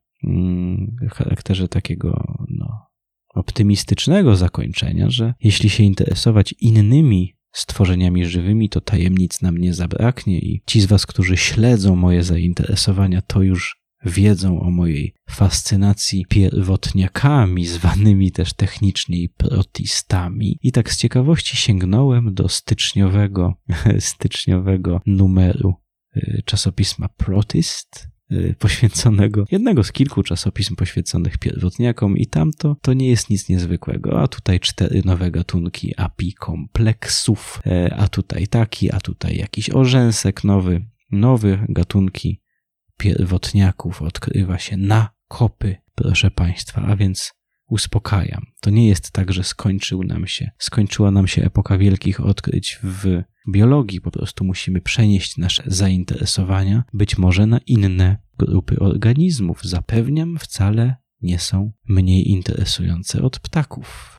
charakterze 1.11 1.69
takiego 1.69 2.45
no, 2.49 2.87
optymistycznego 3.35 4.37
zakończenia, 4.37 5.11
że 5.11 5.35
jeśli 5.41 5.71
się 5.71 5.83
interesować 5.83 6.55
innymi 6.61 7.37
stworzeniami 7.53 8.25
żywymi, 8.25 8.69
to 8.69 8.81
tajemnic 8.81 9.43
nam 9.43 9.59
nie 9.59 9.75
zabraknie 9.75 10.39
i 10.39 10.63
ci 10.67 10.81
z 10.81 10.87
Was, 10.87 11.07
którzy 11.07 11.37
śledzą 11.37 11.97
moje 11.97 12.23
zainteresowania, 12.23 13.23
to 13.23 13.43
już 13.43 13.83
wiedzą 14.05 14.61
o 14.61 14.71
mojej 14.71 15.15
fascynacji 15.31 16.27
pierwotniakami, 16.29 17.67
zwanymi 17.67 18.33
też 18.33 18.53
technicznie 18.53 19.29
protistami. 19.37 20.59
I 20.63 20.73
tak 20.73 20.93
z 20.93 20.97
ciekawości 20.97 21.57
sięgnąłem 21.57 22.35
do 22.35 22.49
styczniowego, 22.49 23.55
styczniowego 23.99 25.01
numeru 25.07 25.75
y, 26.17 26.43
czasopisma 26.45 27.09
Protist, 27.09 28.09
poświęconego, 28.59 29.45
jednego 29.51 29.85
z 29.85 29.93
kilku 29.93 30.23
czasopism 30.23 30.77
poświęconych 30.77 31.39
pierwotniakom 31.39 32.17
i 32.17 32.27
tamto 32.27 32.77
to 32.83 32.93
nie 32.93 33.09
jest 33.09 33.31
nic 33.31 33.49
niezwykłego, 33.49 34.23
a 34.23 34.29
tutaj 34.29 34.61
cztery 34.61 35.03
nowe 35.05 35.31
gatunki 35.31 35.95
apikompleksów, 35.97 37.63
e, 37.67 37.95
a 37.95 38.09
tutaj 38.09 38.47
taki, 38.47 38.93
a 38.93 39.01
tutaj 39.01 39.37
jakiś 39.37 39.71
orzęsek 39.71 40.45
nowy, 40.45 40.87
nowe 41.11 41.67
gatunki 41.69 42.41
pierwotniaków 42.97 44.03
odkrywa 44.03 44.59
się 44.59 44.77
na 44.77 45.09
kopy, 45.29 45.77
proszę 45.95 46.31
Państwa, 46.31 46.83
a 46.83 46.97
więc 46.97 47.33
uspokajam. 47.67 48.43
To 48.61 48.71
nie 48.71 48.89
jest 48.89 49.11
tak, 49.11 49.33
że 49.33 49.45
skończył 49.45 50.03
nam 50.05 50.27
się, 50.27 50.51
skończyła 50.59 51.11
nam 51.11 51.27
się 51.27 51.45
epoka 51.45 51.79
wielkich 51.79 52.21
odkryć 52.21 52.79
w 52.83 53.23
biologii. 53.53 54.01
Po 54.01 54.11
prostu 54.11 54.45
musimy 54.45 54.81
przenieść 54.81 55.37
nasze 55.37 55.63
zainteresowania 55.67 56.85
być 56.93 57.19
może 57.19 57.47
na 57.47 57.59
inne 57.67 58.17
grupy 58.39 58.79
organizmów. 58.79 59.65
Zapewniam, 59.65 60.39
wcale 60.39 60.97
nie 61.23 61.39
są 61.39 61.73
mniej 61.89 62.31
interesujące 62.31 63.23
od 63.23 63.41
ptaków. 63.41 64.19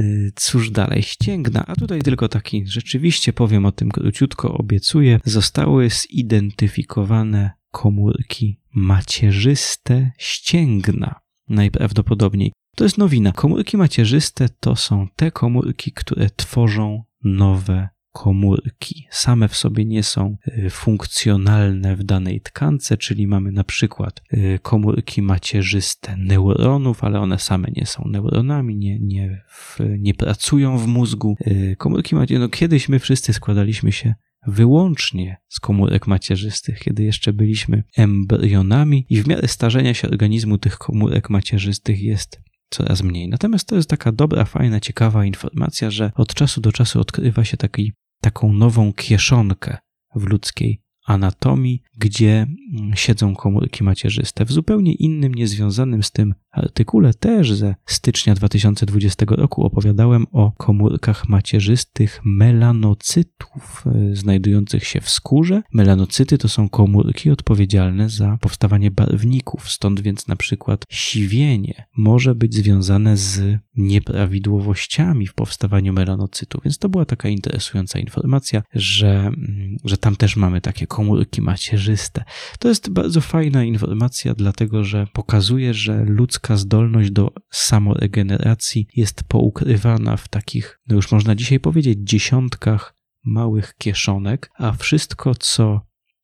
Y, 0.00 0.32
cóż 0.36 0.70
dalej 0.70 1.02
ścięgna, 1.02 1.66
a 1.66 1.74
tutaj 1.74 2.02
tylko 2.02 2.28
taki, 2.28 2.66
rzeczywiście 2.66 3.32
powiem 3.32 3.66
o 3.66 3.72
tym 3.72 3.90
króciutko, 3.90 4.54
obiecuję, 4.58 5.20
zostały 5.24 5.88
zidentyfikowane 5.90 7.50
komórki 7.76 8.60
macierzyste 8.74 10.10
ścięgna. 10.18 11.20
Najprawdopodobniej. 11.48 12.52
To 12.76 12.84
jest 12.84 12.98
nowina. 12.98 13.32
Komórki 13.32 13.76
macierzyste 13.76 14.48
to 14.60 14.76
są 14.76 15.08
te 15.16 15.30
komórki, 15.30 15.92
które 15.92 16.30
tworzą 16.36 17.04
nowe 17.24 17.88
komórki. 18.12 19.06
Same 19.10 19.48
w 19.48 19.56
sobie 19.56 19.84
nie 19.84 20.02
są 20.02 20.36
y, 20.48 20.70
funkcjonalne 20.70 21.96
w 21.96 22.04
danej 22.04 22.40
tkance, 22.40 22.96
czyli 22.96 23.26
mamy 23.26 23.52
na 23.52 23.64
przykład 23.64 24.22
y, 24.32 24.58
komórki 24.62 25.22
macierzyste 25.22 26.16
neuronów, 26.16 27.04
ale 27.04 27.20
one 27.20 27.38
same 27.38 27.68
nie 27.76 27.86
są 27.86 28.04
neuronami, 28.06 28.76
nie, 28.76 28.98
nie, 28.98 29.42
w, 29.48 29.80
nie 29.98 30.14
pracują 30.14 30.78
w 30.78 30.86
mózgu. 30.86 31.36
Y, 31.46 31.76
komórki 31.78 32.14
macierzyste, 32.14 32.44
no 32.44 32.48
kiedyś 32.48 32.88
my 32.88 32.98
wszyscy 32.98 33.32
składaliśmy 33.32 33.92
się 33.92 34.14
wyłącznie 34.46 35.36
z 35.48 35.60
komórek 35.60 36.06
macierzystych, 36.06 36.78
kiedy 36.78 37.04
jeszcze 37.04 37.32
byliśmy 37.32 37.82
embrionami 37.96 39.06
i 39.08 39.22
w 39.22 39.28
miarę 39.28 39.48
starzenia 39.48 39.94
się 39.94 40.08
organizmu 40.08 40.58
tych 40.58 40.78
komórek 40.78 41.30
macierzystych 41.30 42.02
jest 42.02 42.40
coraz 42.70 43.02
mniej. 43.02 43.28
Natomiast 43.28 43.68
to 43.68 43.76
jest 43.76 43.90
taka 43.90 44.12
dobra, 44.12 44.44
fajna, 44.44 44.80
ciekawa 44.80 45.24
informacja, 45.24 45.90
że 45.90 46.12
od 46.14 46.34
czasu 46.34 46.60
do 46.60 46.72
czasu 46.72 47.00
odkrywa 47.00 47.44
się 47.44 47.56
taki, 47.56 47.92
taką 48.20 48.52
nową 48.52 48.92
kieszonkę 48.92 49.78
w 50.14 50.24
ludzkiej 50.24 50.85
anatomii, 51.06 51.82
gdzie 51.98 52.46
mm, 52.72 52.92
siedzą 52.94 53.34
komórki 53.34 53.84
macierzyste. 53.84 54.44
W 54.44 54.52
zupełnie 54.52 54.94
innym, 54.94 55.34
niezwiązanym 55.34 56.02
z 56.02 56.10
tym 56.10 56.34
artykule 56.52 57.14
też 57.14 57.52
ze 57.52 57.74
stycznia 57.86 58.34
2020 58.34 59.26
roku 59.28 59.64
opowiadałem 59.64 60.26
o 60.32 60.52
komórkach 60.56 61.28
macierzystych 61.28 62.20
melanocytów 62.24 63.84
e, 63.86 64.16
znajdujących 64.16 64.84
się 64.84 65.00
w 65.00 65.10
skórze. 65.10 65.62
Melanocyty 65.72 66.38
to 66.38 66.48
są 66.48 66.68
komórki 66.68 67.30
odpowiedzialne 67.30 68.08
za 68.08 68.38
powstawanie 68.40 68.90
barwników, 68.90 69.70
stąd 69.70 70.00
więc 70.00 70.28
na 70.28 70.36
przykład 70.36 70.84
siwienie 70.90 71.86
może 71.96 72.34
być 72.34 72.54
związane 72.54 73.16
z 73.16 73.58
nieprawidłowościami 73.76 75.26
w 75.26 75.34
powstawaniu 75.34 75.92
melanocytu. 75.92 76.60
Więc 76.64 76.78
to 76.78 76.88
była 76.88 77.04
taka 77.04 77.28
interesująca 77.28 77.98
informacja, 77.98 78.62
że, 78.74 79.18
mm, 79.18 79.76
że 79.84 79.96
tam 79.96 80.16
też 80.16 80.36
mamy 80.36 80.60
takie 80.60 80.86
komórki 80.96 81.42
macierzyste. 81.42 82.24
To 82.58 82.68
jest 82.68 82.90
bardzo 82.90 83.20
fajna 83.20 83.64
informacja, 83.64 84.34
dlatego 84.34 84.84
że 84.84 85.06
pokazuje, 85.12 85.74
że 85.74 86.04
ludzka 86.04 86.56
zdolność 86.56 87.10
do 87.10 87.32
samoregeneracji 87.50 88.88
jest 88.96 89.24
poukrywana 89.24 90.16
w 90.16 90.28
takich, 90.28 90.80
no 90.86 90.96
już 90.96 91.12
można 91.12 91.34
dzisiaj 91.34 91.60
powiedzieć, 91.60 91.98
dziesiątkach 92.02 92.94
małych 93.24 93.74
kieszonek, 93.78 94.50
a 94.58 94.72
wszystko, 94.72 95.34
co 95.34 95.80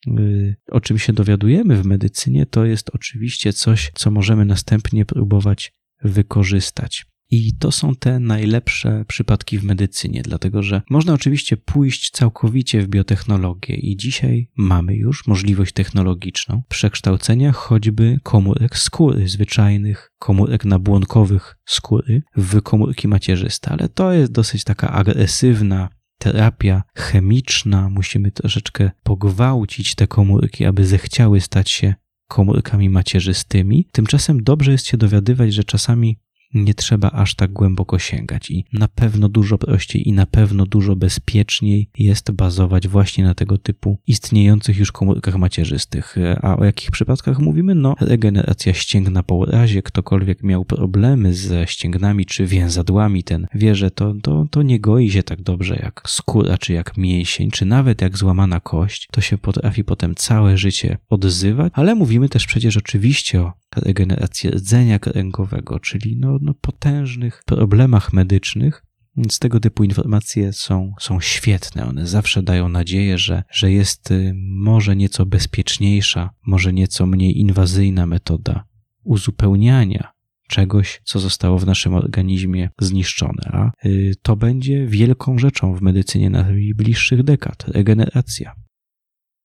y, 0.07 0.57
o 0.71 0.81
czym 0.81 0.99
się 0.99 1.13
dowiadujemy 1.13 1.77
w 1.77 1.87
medycynie, 1.87 2.47
to 2.47 2.65
jest 2.65 2.91
oczywiście 2.95 3.53
coś, 3.53 3.91
co 3.95 4.11
możemy 4.11 4.45
następnie 4.45 5.05
próbować 5.05 5.73
wykorzystać. 6.03 7.12
I 7.35 7.53
to 7.59 7.73
są 7.73 7.95
te 7.95 8.21
najlepsze 8.21 9.05
przypadki 9.09 9.59
w 9.59 9.64
medycynie, 9.64 10.23
dlatego 10.23 10.62
że 10.62 10.83
można 10.90 11.12
oczywiście 11.12 11.57
pójść 11.57 12.11
całkowicie 12.11 12.83
w 12.83 12.88
biotechnologię 12.88 13.75
i 13.75 13.97
dzisiaj 13.97 14.49
mamy 14.57 14.95
już 14.95 15.27
możliwość 15.27 15.73
technologiczną 15.73 16.62
przekształcenia 16.68 17.53
choćby 17.53 18.18
komórek 18.23 18.79
skóry, 18.79 19.29
zwyczajnych 19.29 20.12
komórek 20.18 20.64
nabłonkowych 20.64 21.57
skóry 21.66 22.23
w 22.37 22.62
komórki 22.62 23.09
macierzyste, 23.09 23.71
ale 23.71 23.88
to 23.88 24.12
jest 24.12 24.33
dosyć 24.33 24.64
taka 24.64 24.90
agresywna 24.90 25.88
terapia 26.18 26.83
chemiczna. 26.97 27.88
Musimy 27.90 28.31
troszeczkę 28.31 28.90
pogwałcić 29.03 29.95
te 29.95 30.07
komórki, 30.07 30.64
aby 30.64 30.87
zechciały 30.87 31.40
stać 31.40 31.71
się 31.71 31.95
komórkami 32.29 32.90
macierzystymi. 32.90 33.88
Tymczasem 33.92 34.42
dobrze 34.42 34.73
jest 34.73 34.87
się 34.87 34.97
dowiadywać, 34.97 35.55
że 35.55 35.64
czasami 35.64 36.18
nie 36.55 36.75
trzeba 36.75 37.11
aż 37.11 37.35
tak 37.35 37.53
głęboko 37.53 37.99
sięgać 37.99 38.51
i 38.51 38.65
na 38.73 38.88
pewno 38.88 39.29
dużo 39.29 39.59
prościej 39.59 40.09
i 40.09 40.12
na 40.12 40.27
pewno 40.27 40.67
dużo 40.67 40.97
bezpieczniej 40.97 41.88
jest 41.99 42.31
bazować 42.31 42.88
właśnie 42.88 43.25
na 43.25 43.35
tego 43.35 43.59
typu 43.59 43.99
istniejących 44.07 44.79
już 44.79 44.93
komórkach 44.93 45.37
macierzystych. 45.37 46.17
A 46.43 46.57
o 46.57 46.65
jakich 46.65 46.91
przypadkach 46.91 47.38
mówimy? 47.38 47.75
No, 47.75 47.95
regeneracja 48.01 48.75
ścięgna 48.75 49.23
po 49.23 49.35
urazie. 49.35 49.83
Ktokolwiek 49.83 50.43
miał 50.43 50.65
problemy 50.65 51.35
ze 51.35 51.67
ścięgnami 51.67 52.27
czy 52.27 52.47
więzadłami, 52.47 53.25
ten 53.25 53.47
wie, 53.55 53.75
że 53.75 53.91
to, 53.91 54.15
to, 54.23 54.47
to 54.51 54.62
nie 54.62 54.81
goi 54.81 55.11
się 55.11 55.23
tak 55.23 55.43
dobrze 55.43 55.77
jak 55.83 56.03
skóra, 56.07 56.59
czy 56.59 56.73
jak 56.73 56.97
mięsień, 56.97 57.51
czy 57.51 57.65
nawet 57.65 58.03
jak 58.03 58.19
złamana 58.19 58.61
kość. 58.61 59.09
To 59.11 59.21
się 59.21 59.38
potrafi 59.38 59.85
potem 59.85 60.15
całe 60.15 60.59
życie 60.59 60.99
odzywać, 61.11 61.73
ale 61.77 61.95
mówimy 61.95 62.29
też 62.29 62.47
przecież 62.47 62.77
oczywiście 62.77 63.41
o 63.41 63.53
regeneracji 63.77 64.51
rdzenia 64.51 64.99
kręgowego, 64.99 65.81
czyli 65.81 66.17
no, 66.17 66.38
no 66.42 66.55
potężnych 66.55 67.42
problemach 67.46 68.12
medycznych. 68.12 68.85
Więc 69.16 69.38
tego 69.38 69.61
typu 69.61 69.85
informacje 69.85 70.52
są, 70.52 70.92
są 71.00 71.20
świetne. 71.20 71.87
One 71.87 72.07
zawsze 72.07 72.42
dają 72.42 72.68
nadzieję, 72.68 73.18
że, 73.18 73.42
że 73.50 73.72
jest 73.72 74.11
y, 74.11 74.33
może 74.37 74.96
nieco 74.96 75.26
bezpieczniejsza, 75.26 76.31
może 76.46 76.72
nieco 76.72 77.07
mniej 77.07 77.40
inwazyjna 77.40 78.07
metoda 78.07 78.64
uzupełniania 79.05 80.12
czegoś, 80.48 81.00
co 81.05 81.18
zostało 81.18 81.59
w 81.59 81.66
naszym 81.66 81.94
organizmie 81.94 82.70
zniszczone. 82.81 83.42
A 83.52 83.70
y, 83.87 84.14
to 84.22 84.37
będzie 84.37 84.87
wielką 84.87 85.38
rzeczą 85.38 85.74
w 85.74 85.83
medycynie 85.83 86.31
najbliższych 86.31 87.22
dekad 87.22 87.64
regeneracja. 87.68 88.52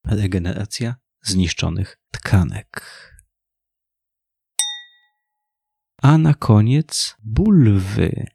Regeneracja 0.06 0.94
zniszczonych 1.22 1.98
tkanek. 2.10 2.82
A 6.02 6.18
na 6.18 6.34
koniec 6.34 7.16
bulwy. 7.24 8.26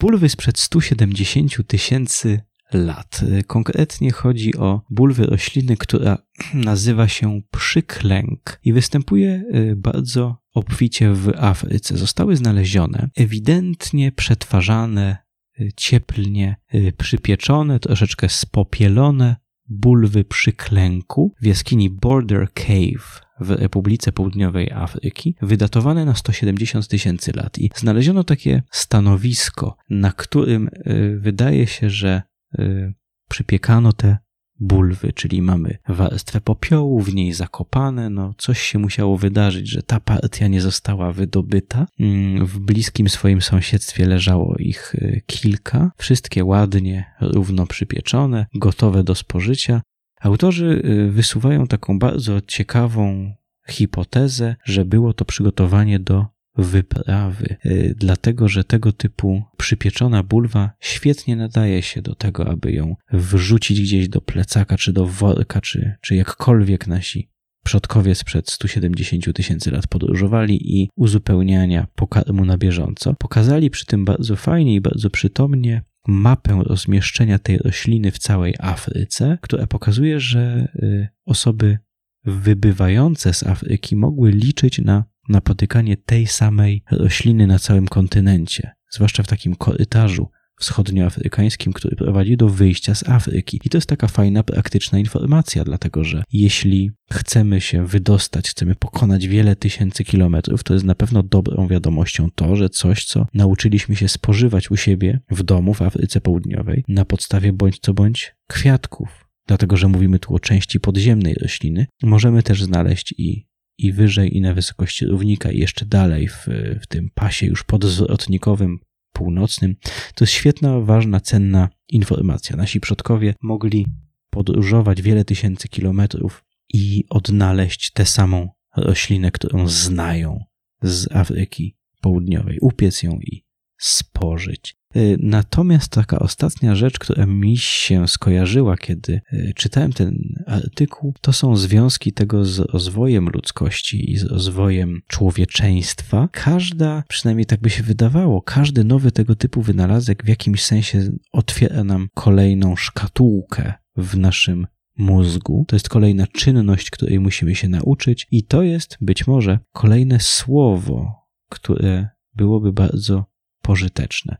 Bulwy 0.00 0.28
sprzed 0.28 0.58
170 0.58 1.66
tysięcy 1.66 2.40
lat. 2.72 3.20
Konkretnie 3.46 4.12
chodzi 4.12 4.56
o 4.56 4.82
bulwy 4.90 5.26
rośliny, 5.26 5.76
która 5.76 6.18
nazywa 6.54 7.08
się 7.08 7.40
przyklęk 7.50 8.60
i 8.64 8.72
występuje 8.72 9.44
y, 9.54 9.76
bardzo 9.76 10.36
obficie 10.54 11.12
w 11.12 11.32
Afryce. 11.36 11.96
Zostały 11.96 12.36
znalezione, 12.36 13.08
ewidentnie 13.16 14.12
przetwarzane, 14.12 15.18
y, 15.60 15.70
cieplnie 15.76 16.56
y, 16.74 16.92
przypieczone, 16.98 17.80
troszeczkę 17.80 18.28
spopielone 18.28 19.36
bulwy 19.68 20.24
przyklęku 20.24 21.34
w 21.40 21.46
jaskini 21.46 21.90
Border 21.90 22.52
Cave 22.52 23.27
w 23.40 23.50
Republice 23.50 24.12
Południowej 24.12 24.72
Afryki, 24.72 25.34
wydatowane 25.42 26.04
na 26.04 26.14
170 26.14 26.88
tysięcy 26.88 27.32
lat. 27.32 27.58
I 27.58 27.70
znaleziono 27.76 28.24
takie 28.24 28.62
stanowisko, 28.70 29.76
na 29.90 30.12
którym 30.12 30.70
wydaje 31.18 31.66
się, 31.66 31.90
że 31.90 32.22
Y, 32.58 32.94
przypiekano 33.28 33.92
te 33.92 34.18
bulwy, 34.60 35.12
czyli 35.12 35.42
mamy 35.42 35.78
warstwę 35.88 36.40
popiołu, 36.40 37.00
w 37.00 37.14
niej 37.14 37.32
zakopane, 37.32 38.10
no 38.10 38.34
coś 38.38 38.60
się 38.60 38.78
musiało 38.78 39.18
wydarzyć, 39.18 39.68
że 39.68 39.82
ta 39.82 40.00
partia 40.00 40.48
nie 40.48 40.60
została 40.60 41.12
wydobyta. 41.12 41.86
Mm, 42.00 42.46
w 42.46 42.58
bliskim 42.58 43.08
swoim 43.08 43.42
sąsiedztwie 43.42 44.06
leżało 44.06 44.56
ich 44.58 44.94
y, 44.94 45.22
kilka, 45.26 45.90
wszystkie 45.96 46.44
ładnie, 46.44 47.04
równo 47.20 47.66
przypieczone, 47.66 48.46
gotowe 48.54 49.04
do 49.04 49.14
spożycia. 49.14 49.82
Autorzy 50.20 50.82
y, 50.84 51.10
wysuwają 51.10 51.66
taką 51.66 51.98
bardzo 51.98 52.40
ciekawą 52.40 53.34
hipotezę, 53.68 54.56
że 54.64 54.84
było 54.84 55.12
to 55.12 55.24
przygotowanie 55.24 55.98
do 55.98 56.26
wyprawy, 56.56 57.56
y, 57.66 57.94
dlatego 57.96 58.48
że 58.48 58.64
tego 58.64 58.92
typu 58.92 59.42
przypieczona 59.56 60.22
bulwa 60.22 60.70
świetnie 60.80 61.36
nadaje 61.36 61.82
się 61.82 62.02
do 62.02 62.14
tego, 62.14 62.48
aby 62.48 62.72
ją 62.72 62.96
wrzucić 63.12 63.80
gdzieś 63.80 64.08
do 64.08 64.20
plecaka, 64.20 64.76
czy 64.76 64.92
do 64.92 65.06
worka, 65.06 65.60
czy, 65.60 65.94
czy 66.00 66.14
jakkolwiek 66.14 66.86
nasi 66.86 67.28
przodkowie 67.64 68.14
sprzed 68.14 68.50
170 68.50 69.34
tysięcy 69.34 69.70
lat 69.70 69.86
podróżowali 69.86 70.80
i 70.80 70.88
uzupełniania 70.96 71.86
pokarmu 71.94 72.44
na 72.44 72.58
bieżąco. 72.58 73.14
Pokazali 73.14 73.70
przy 73.70 73.86
tym 73.86 74.04
bardzo 74.04 74.36
fajnie 74.36 74.74
i 74.74 74.80
bardzo 74.80 75.10
przytomnie 75.10 75.82
mapę 76.06 76.62
rozmieszczenia 76.64 77.38
tej 77.38 77.58
rośliny 77.58 78.10
w 78.10 78.18
całej 78.18 78.54
Afryce, 78.58 79.38
która 79.42 79.66
pokazuje, 79.66 80.20
że 80.20 80.68
y, 80.74 81.08
osoby 81.24 81.78
wybywające 82.24 83.34
z 83.34 83.42
Afryki 83.42 83.96
mogły 83.96 84.30
liczyć 84.30 84.78
na 84.78 85.04
napotykanie 85.28 85.96
tej 85.96 86.26
samej 86.26 86.82
rośliny 86.90 87.46
na 87.46 87.58
całym 87.58 87.88
kontynencie, 87.88 88.72
zwłaszcza 88.90 89.22
w 89.22 89.26
takim 89.26 89.56
korytarzu 89.56 90.30
wschodnioafrykańskim, 90.60 91.72
który 91.72 91.96
prowadzi 91.96 92.36
do 92.36 92.48
wyjścia 92.48 92.94
z 92.94 93.08
Afryki. 93.08 93.60
I 93.64 93.70
to 93.70 93.76
jest 93.76 93.88
taka 93.88 94.08
fajna, 94.08 94.42
praktyczna 94.42 94.98
informacja, 94.98 95.64
dlatego 95.64 96.04
że 96.04 96.22
jeśli 96.32 96.90
chcemy 97.12 97.60
się 97.60 97.86
wydostać, 97.86 98.50
chcemy 98.50 98.74
pokonać 98.74 99.28
wiele 99.28 99.56
tysięcy 99.56 100.04
kilometrów, 100.04 100.64
to 100.64 100.74
jest 100.74 100.86
na 100.86 100.94
pewno 100.94 101.22
dobrą 101.22 101.68
wiadomością 101.68 102.28
to, 102.34 102.56
że 102.56 102.68
coś, 102.68 103.04
co 103.04 103.26
nauczyliśmy 103.34 103.96
się 103.96 104.08
spożywać 104.08 104.70
u 104.70 104.76
siebie 104.76 105.20
w 105.30 105.42
domu 105.42 105.74
w 105.74 105.82
Afryce 105.82 106.20
Południowej 106.20 106.84
na 106.88 107.04
podstawie 107.04 107.52
bądź 107.52 107.78
co 107.80 107.94
bądź 107.94 108.34
kwiatków, 108.48 109.28
dlatego 109.46 109.76
że 109.76 109.88
mówimy 109.88 110.18
tu 110.18 110.34
o 110.34 110.40
części 110.40 110.80
podziemnej 110.80 111.34
rośliny, 111.34 111.86
możemy 112.02 112.42
też 112.42 112.62
znaleźć 112.62 113.14
i 113.18 113.48
i 113.78 113.92
wyżej 113.92 114.36
i 114.36 114.40
na 114.40 114.54
wysokości 114.54 115.06
równika 115.06 115.50
i 115.50 115.58
jeszcze 115.58 115.86
dalej 115.86 116.28
w, 116.28 116.46
w 116.82 116.86
tym 116.86 117.10
pasie 117.14 117.46
już 117.46 117.64
podzwrotnikowym 117.64 118.78
północnym. 119.18 119.76
To 120.14 120.24
jest 120.24 120.32
świetna, 120.32 120.80
ważna, 120.80 121.20
cenna 121.20 121.68
informacja. 121.88 122.56
Nasi 122.56 122.80
przodkowie 122.80 123.34
mogli 123.42 123.86
podróżować 124.30 125.02
wiele 125.02 125.24
tysięcy 125.24 125.68
kilometrów 125.68 126.44
i 126.74 127.04
odnaleźć 127.10 127.92
tę 127.92 128.06
samą 128.06 128.48
roślinę, 128.76 129.30
którą 129.30 129.68
znają 129.68 130.44
z 130.82 131.12
Afryki 131.12 131.76
Południowej, 132.00 132.58
upiec 132.60 133.02
ją 133.02 133.12
i 133.12 133.47
spożyć. 133.78 134.78
Y, 134.96 135.16
natomiast 135.20 135.92
taka 135.92 136.18
ostatnia 136.18 136.74
rzecz, 136.74 136.98
która 136.98 137.26
mi 137.26 137.56
się 137.56 138.08
skojarzyła, 138.08 138.76
kiedy 138.76 139.20
y, 139.32 139.52
czytałem 139.56 139.92
ten 139.92 140.18
artykuł, 140.46 141.14
to 141.20 141.32
są 141.32 141.56
związki 141.56 142.12
tego 142.12 142.44
z 142.44 142.58
rozwojem 142.58 143.28
ludzkości 143.28 144.12
i 144.12 144.16
z 144.16 144.24
rozwojem 144.24 145.00
człowieczeństwa. 145.06 146.28
Każda, 146.32 147.02
przynajmniej 147.08 147.46
tak 147.46 147.60
by 147.60 147.70
się 147.70 147.82
wydawało, 147.82 148.42
każdy 148.42 148.84
nowy 148.84 149.12
tego 149.12 149.34
typu 149.34 149.62
wynalazek 149.62 150.24
w 150.24 150.28
jakimś 150.28 150.64
sensie 150.64 151.10
otwiera 151.32 151.84
nam 151.84 152.08
kolejną 152.14 152.76
szkatułkę 152.76 153.72
w 153.96 154.16
naszym 154.16 154.66
mózgu. 154.98 155.64
To 155.68 155.76
jest 155.76 155.88
kolejna 155.88 156.26
czynność, 156.26 156.90
której 156.90 157.20
musimy 157.20 157.54
się 157.54 157.68
nauczyć, 157.68 158.26
i 158.30 158.44
to 158.44 158.62
jest 158.62 158.96
być 159.00 159.26
może 159.26 159.58
kolejne 159.72 160.20
słowo, 160.20 161.14
które 161.50 162.08
byłoby 162.34 162.72
bardzo 162.72 163.24
pożyteczne. 163.68 164.36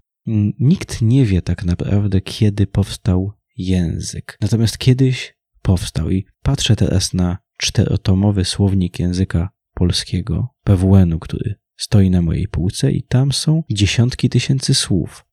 Nikt 0.61 1.03
nie 1.03 1.25
wie 1.25 1.43
tak 1.43 1.65
naprawdę, 1.65 2.21
kiedy 2.21 2.67
powstał 2.67 3.33
język. 3.57 4.39
Natomiast 4.41 4.79
kiedyś 4.79 5.35
powstał 5.63 6.11
i 6.11 6.27
patrzę 6.43 6.77
teraz 6.77 7.15
na 7.15 7.39
czterotomowy 7.57 8.45
słownik 8.45 8.99
języka 8.99 9.49
polskiego 9.75 10.49
PWN-u, 10.65 11.19
który 11.19 11.55
stoi 11.77 12.11
na 12.11 12.23
mojej 12.23 12.49
półce 12.49 12.93
i 12.93 13.03
tam 13.03 13.33
są 13.33 13.63
dziesiątki 13.71 14.29
tysięcy 14.29 14.75
słów. 14.75 15.25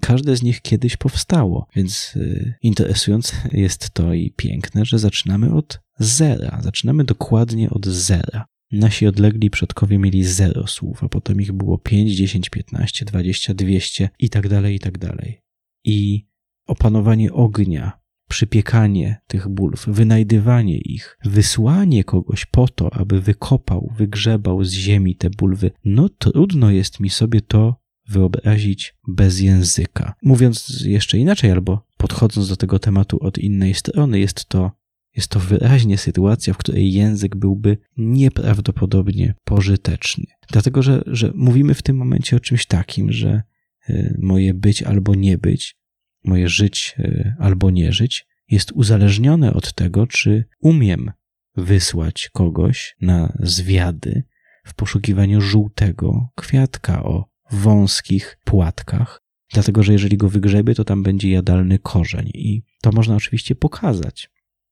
Każde 0.00 0.36
z 0.36 0.42
nich 0.42 0.60
kiedyś 0.60 0.96
powstało, 0.96 1.66
więc 1.76 2.16
y, 2.16 2.54
interesujące 2.62 3.36
jest 3.52 3.90
to 3.90 4.14
i 4.14 4.30
piękne, 4.36 4.84
że 4.84 4.98
zaczynamy 4.98 5.54
od 5.54 5.80
zera. 5.98 6.60
Zaczynamy 6.62 7.04
dokładnie 7.04 7.70
od 7.70 7.86
zera. 7.86 8.46
Nasi 8.72 9.06
odlegli 9.06 9.50
przodkowie 9.50 9.98
mieli 9.98 10.24
zero 10.24 10.66
słów, 10.66 11.04
a 11.04 11.08
potem 11.08 11.40
ich 11.40 11.52
było 11.52 11.78
5, 11.78 12.10
10, 12.10 12.50
15, 12.50 13.04
20, 13.04 13.54
200 13.54 14.08
i 14.18 14.30
tak 14.30 14.48
dalej, 14.48 14.74
i 14.74 14.78
tak 14.78 14.98
dalej. 14.98 15.42
I 15.84 16.26
opanowanie 16.66 17.32
ognia, 17.32 17.98
przypiekanie 18.28 19.20
tych 19.26 19.48
bulw, 19.48 19.86
wynajdywanie 19.86 20.78
ich, 20.78 21.18
wysłanie 21.24 22.04
kogoś 22.04 22.46
po 22.46 22.68
to, 22.68 22.94
aby 22.94 23.20
wykopał, 23.20 23.92
wygrzebał 23.96 24.64
z 24.64 24.72
ziemi 24.72 25.16
te 25.16 25.30
bulwy, 25.30 25.70
no 25.84 26.08
trudno 26.08 26.70
jest 26.70 27.00
mi 27.00 27.10
sobie 27.10 27.40
to 27.40 27.76
wyobrazić 28.08 28.94
bez 29.08 29.40
języka. 29.40 30.14
Mówiąc 30.22 30.82
jeszcze 30.84 31.18
inaczej, 31.18 31.50
albo 31.50 31.86
podchodząc 31.96 32.48
do 32.48 32.56
tego 32.56 32.78
tematu 32.78 33.18
od 33.20 33.38
innej 33.38 33.74
strony, 33.74 34.18
jest 34.18 34.44
to 34.44 34.72
jest 35.18 35.30
to 35.30 35.40
wyraźnie 35.40 35.98
sytuacja, 35.98 36.54
w 36.54 36.56
której 36.56 36.92
język 36.92 37.36
byłby 37.36 37.78
nieprawdopodobnie 37.96 39.34
pożyteczny. 39.44 40.24
Dlatego, 40.48 40.82
że, 40.82 41.02
że 41.06 41.32
mówimy 41.34 41.74
w 41.74 41.82
tym 41.82 41.96
momencie 41.96 42.36
o 42.36 42.40
czymś 42.40 42.66
takim, 42.66 43.12
że 43.12 43.42
y, 43.90 44.18
moje 44.22 44.54
być 44.54 44.82
albo 44.82 45.14
nie 45.14 45.38
być, 45.38 45.76
moje 46.24 46.48
żyć 46.48 46.94
y, 46.98 47.34
albo 47.38 47.70
nie 47.70 47.92
żyć 47.92 48.26
jest 48.50 48.72
uzależnione 48.72 49.52
od 49.54 49.72
tego, 49.72 50.06
czy 50.06 50.44
umiem 50.60 51.10
wysłać 51.56 52.30
kogoś 52.32 52.96
na 53.00 53.32
zwiady 53.40 54.22
w 54.64 54.74
poszukiwaniu 54.74 55.40
żółtego 55.40 56.28
kwiatka 56.34 57.04
o 57.04 57.24
wąskich 57.50 58.38
płatkach, 58.44 59.22
dlatego 59.52 59.82
że 59.82 59.92
jeżeli 59.92 60.16
go 60.16 60.28
wygrzebię, 60.28 60.74
to 60.74 60.84
tam 60.84 61.02
będzie 61.02 61.30
jadalny 61.30 61.78
korzeń 61.78 62.30
i 62.34 62.62
to 62.82 62.92
można 62.92 63.16
oczywiście 63.16 63.54
pokazać 63.54 64.30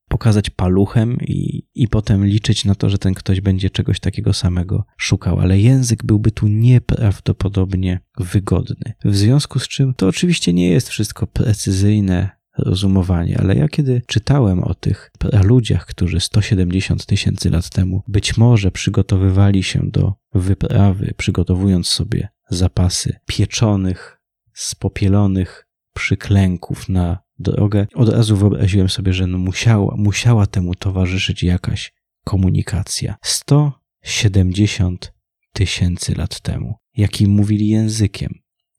pokazać 0.09 0.51
paluchem 0.51 1.19
i, 1.21 1.63
i 1.75 1.89
potem 1.89 2.27
liczyć 2.27 2.65
na 2.65 2.75
to, 2.75 2.91
że 2.91 2.99
ten 2.99 3.15
ktoś 3.15 3.41
będzie 3.41 3.71
czegoś 3.71 4.01
takiego 4.01 4.33
samego 4.33 4.85
szukał, 4.97 5.41
ale 5.41 5.59
język 5.59 6.05
byłby 6.05 6.31
tu 6.31 6.49
nieprawdopodobnie 6.49 8.01
wygodny. 8.19 8.93
W 9.05 9.17
związku 9.17 9.59
z 9.59 9.69
czym 9.69 9.95
to 9.95 10.09
oczywiście 10.09 10.53
nie 10.53 10.71
jest 10.71 10.89
wszystko 10.89 11.27
precyzyjne 11.27 12.37
rozumowanie, 12.59 13.39
ale 13.39 13.57
ja 13.57 13.69
kiedy 13.69 14.03
czytałem 14.07 14.65
o 14.65 14.75
tych 14.75 15.11
ludziach, 15.43 15.87
którzy 15.87 16.21
170 16.21 17.07
tysięcy 17.07 17.51
lat 17.51 17.71
temu 17.71 18.03
być 18.09 18.37
może 18.37 18.71
przygotowywali 18.71 19.63
się 19.63 19.81
do 19.91 20.15
wyprawy, 20.35 21.15
przygotowując 21.17 21.89
sobie 21.89 22.29
zapasy 22.51 23.17
pieczonych, 23.27 24.21
spopielonych 24.55 25.69
przyklęków 25.95 26.89
na 26.89 27.26
drogę, 27.39 27.87
od 27.95 28.09
razu 28.09 28.37
wyobraziłem 28.37 28.89
sobie, 28.89 29.13
że 29.13 29.27
no 29.27 29.39
musiała, 29.39 29.97
musiała 29.97 30.47
temu 30.47 30.75
towarzyszyć 30.75 31.43
jakaś 31.43 31.93
komunikacja. 32.25 33.17
170 33.23 35.13
tysięcy 35.53 36.15
lat 36.15 36.41
temu. 36.41 36.75
Jakim 36.97 37.31
mówili 37.31 37.69
językiem, 37.69 38.35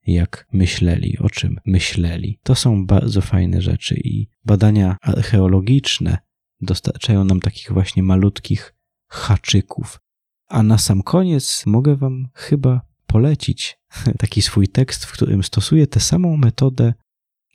jak 0.07 0.47
myśleli, 0.53 1.17
o 1.19 1.29
czym 1.29 1.59
myśleli. 1.65 2.39
To 2.43 2.55
są 2.55 2.85
bardzo 2.85 3.21
fajne 3.21 3.61
rzeczy 3.61 3.95
i 3.95 4.27
badania 4.45 4.97
archeologiczne 5.01 6.17
dostarczają 6.61 7.23
nam 7.23 7.39
takich 7.39 7.71
właśnie 7.71 8.03
malutkich 8.03 8.73
haczyków. 9.07 9.99
A 10.47 10.63
na 10.63 10.77
sam 10.77 11.03
koniec 11.03 11.63
mogę 11.65 11.95
Wam 11.95 12.27
chyba 12.33 12.81
polecić 13.07 13.79
taki 14.19 14.41
swój 14.41 14.67
tekst, 14.67 15.05
w 15.05 15.11
którym 15.11 15.43
stosuję 15.43 15.87
tę 15.87 15.99
samą 15.99 16.37
metodę 16.37 16.93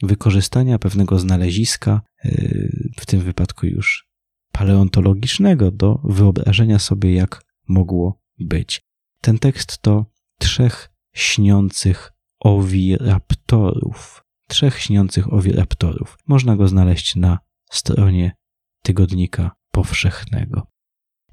wykorzystania 0.03 0.79
pewnego 0.79 1.19
znaleziska, 1.19 2.01
yy, 2.25 2.93
w 3.01 3.07
tym 3.07 3.21
wypadku 3.21 3.67
już 3.67 4.09
paleontologicznego, 4.53 5.71
do 5.71 6.01
wyobrażenia 6.05 6.79
sobie, 6.79 7.15
jak 7.15 7.45
mogło 7.69 8.21
być. 8.39 8.83
Ten 9.21 9.39
tekst 9.39 9.79
to 9.79 10.07
trzech 10.39 10.89
śniących 11.15 12.13
owiraptorów. 12.41 14.25
Trzech 14.49 14.79
śniących 14.79 15.33
owiraptorów. 15.33 16.19
Można 16.27 16.57
go 16.57 16.69
znaleźć 16.69 17.17
na 17.17 17.39
stronie 17.71 18.33
Tygodnika 18.83 19.51
Powszechnego. 19.71 20.67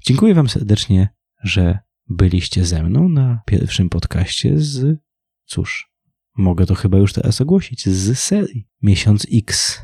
Dziękuję 0.06 0.34
Wam 0.34 0.48
serdecznie, 0.48 1.08
że 1.42 1.78
byliście 2.08 2.64
ze 2.64 2.82
mną 2.82 3.08
na 3.08 3.42
pierwszym 3.46 3.88
podcaście 3.88 4.58
z, 4.58 4.98
cóż, 5.46 5.89
mogę 6.36 6.66
to 6.66 6.74
chyba 6.74 6.98
już 6.98 7.12
teraz 7.12 7.40
ogłosić, 7.40 7.88
z 7.88 8.18
serii 8.18 8.68
Miesiąc 8.82 9.26
X 9.32 9.80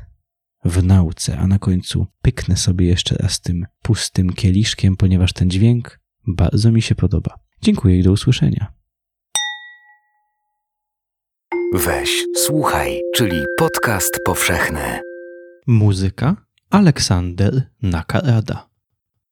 w 0.64 0.85
nauce, 0.85 1.38
a 1.38 1.46
na 1.46 1.59
końcu 1.59 2.06
pyknę 2.22 2.56
sobie 2.56 2.87
jeszcze 2.87 3.16
raz 3.16 3.40
tym 3.40 3.66
pustym 3.82 4.32
kieliszkiem, 4.32 4.96
ponieważ 4.96 5.32
ten 5.32 5.50
dźwięk 5.50 6.00
bardzo 6.26 6.72
mi 6.72 6.82
się 6.82 6.94
podoba. 6.94 7.38
Dziękuję 7.62 7.98
i 7.98 8.02
do 8.02 8.12
usłyszenia. 8.12 8.72
Weź, 11.74 12.24
słuchaj, 12.37 13.00
czyli 13.14 13.44
podcast 13.59 14.20
powszechny. 14.24 15.00
Muzyka 15.66 16.37
Aleksander 16.70 17.70
Nakarada. 17.82 18.65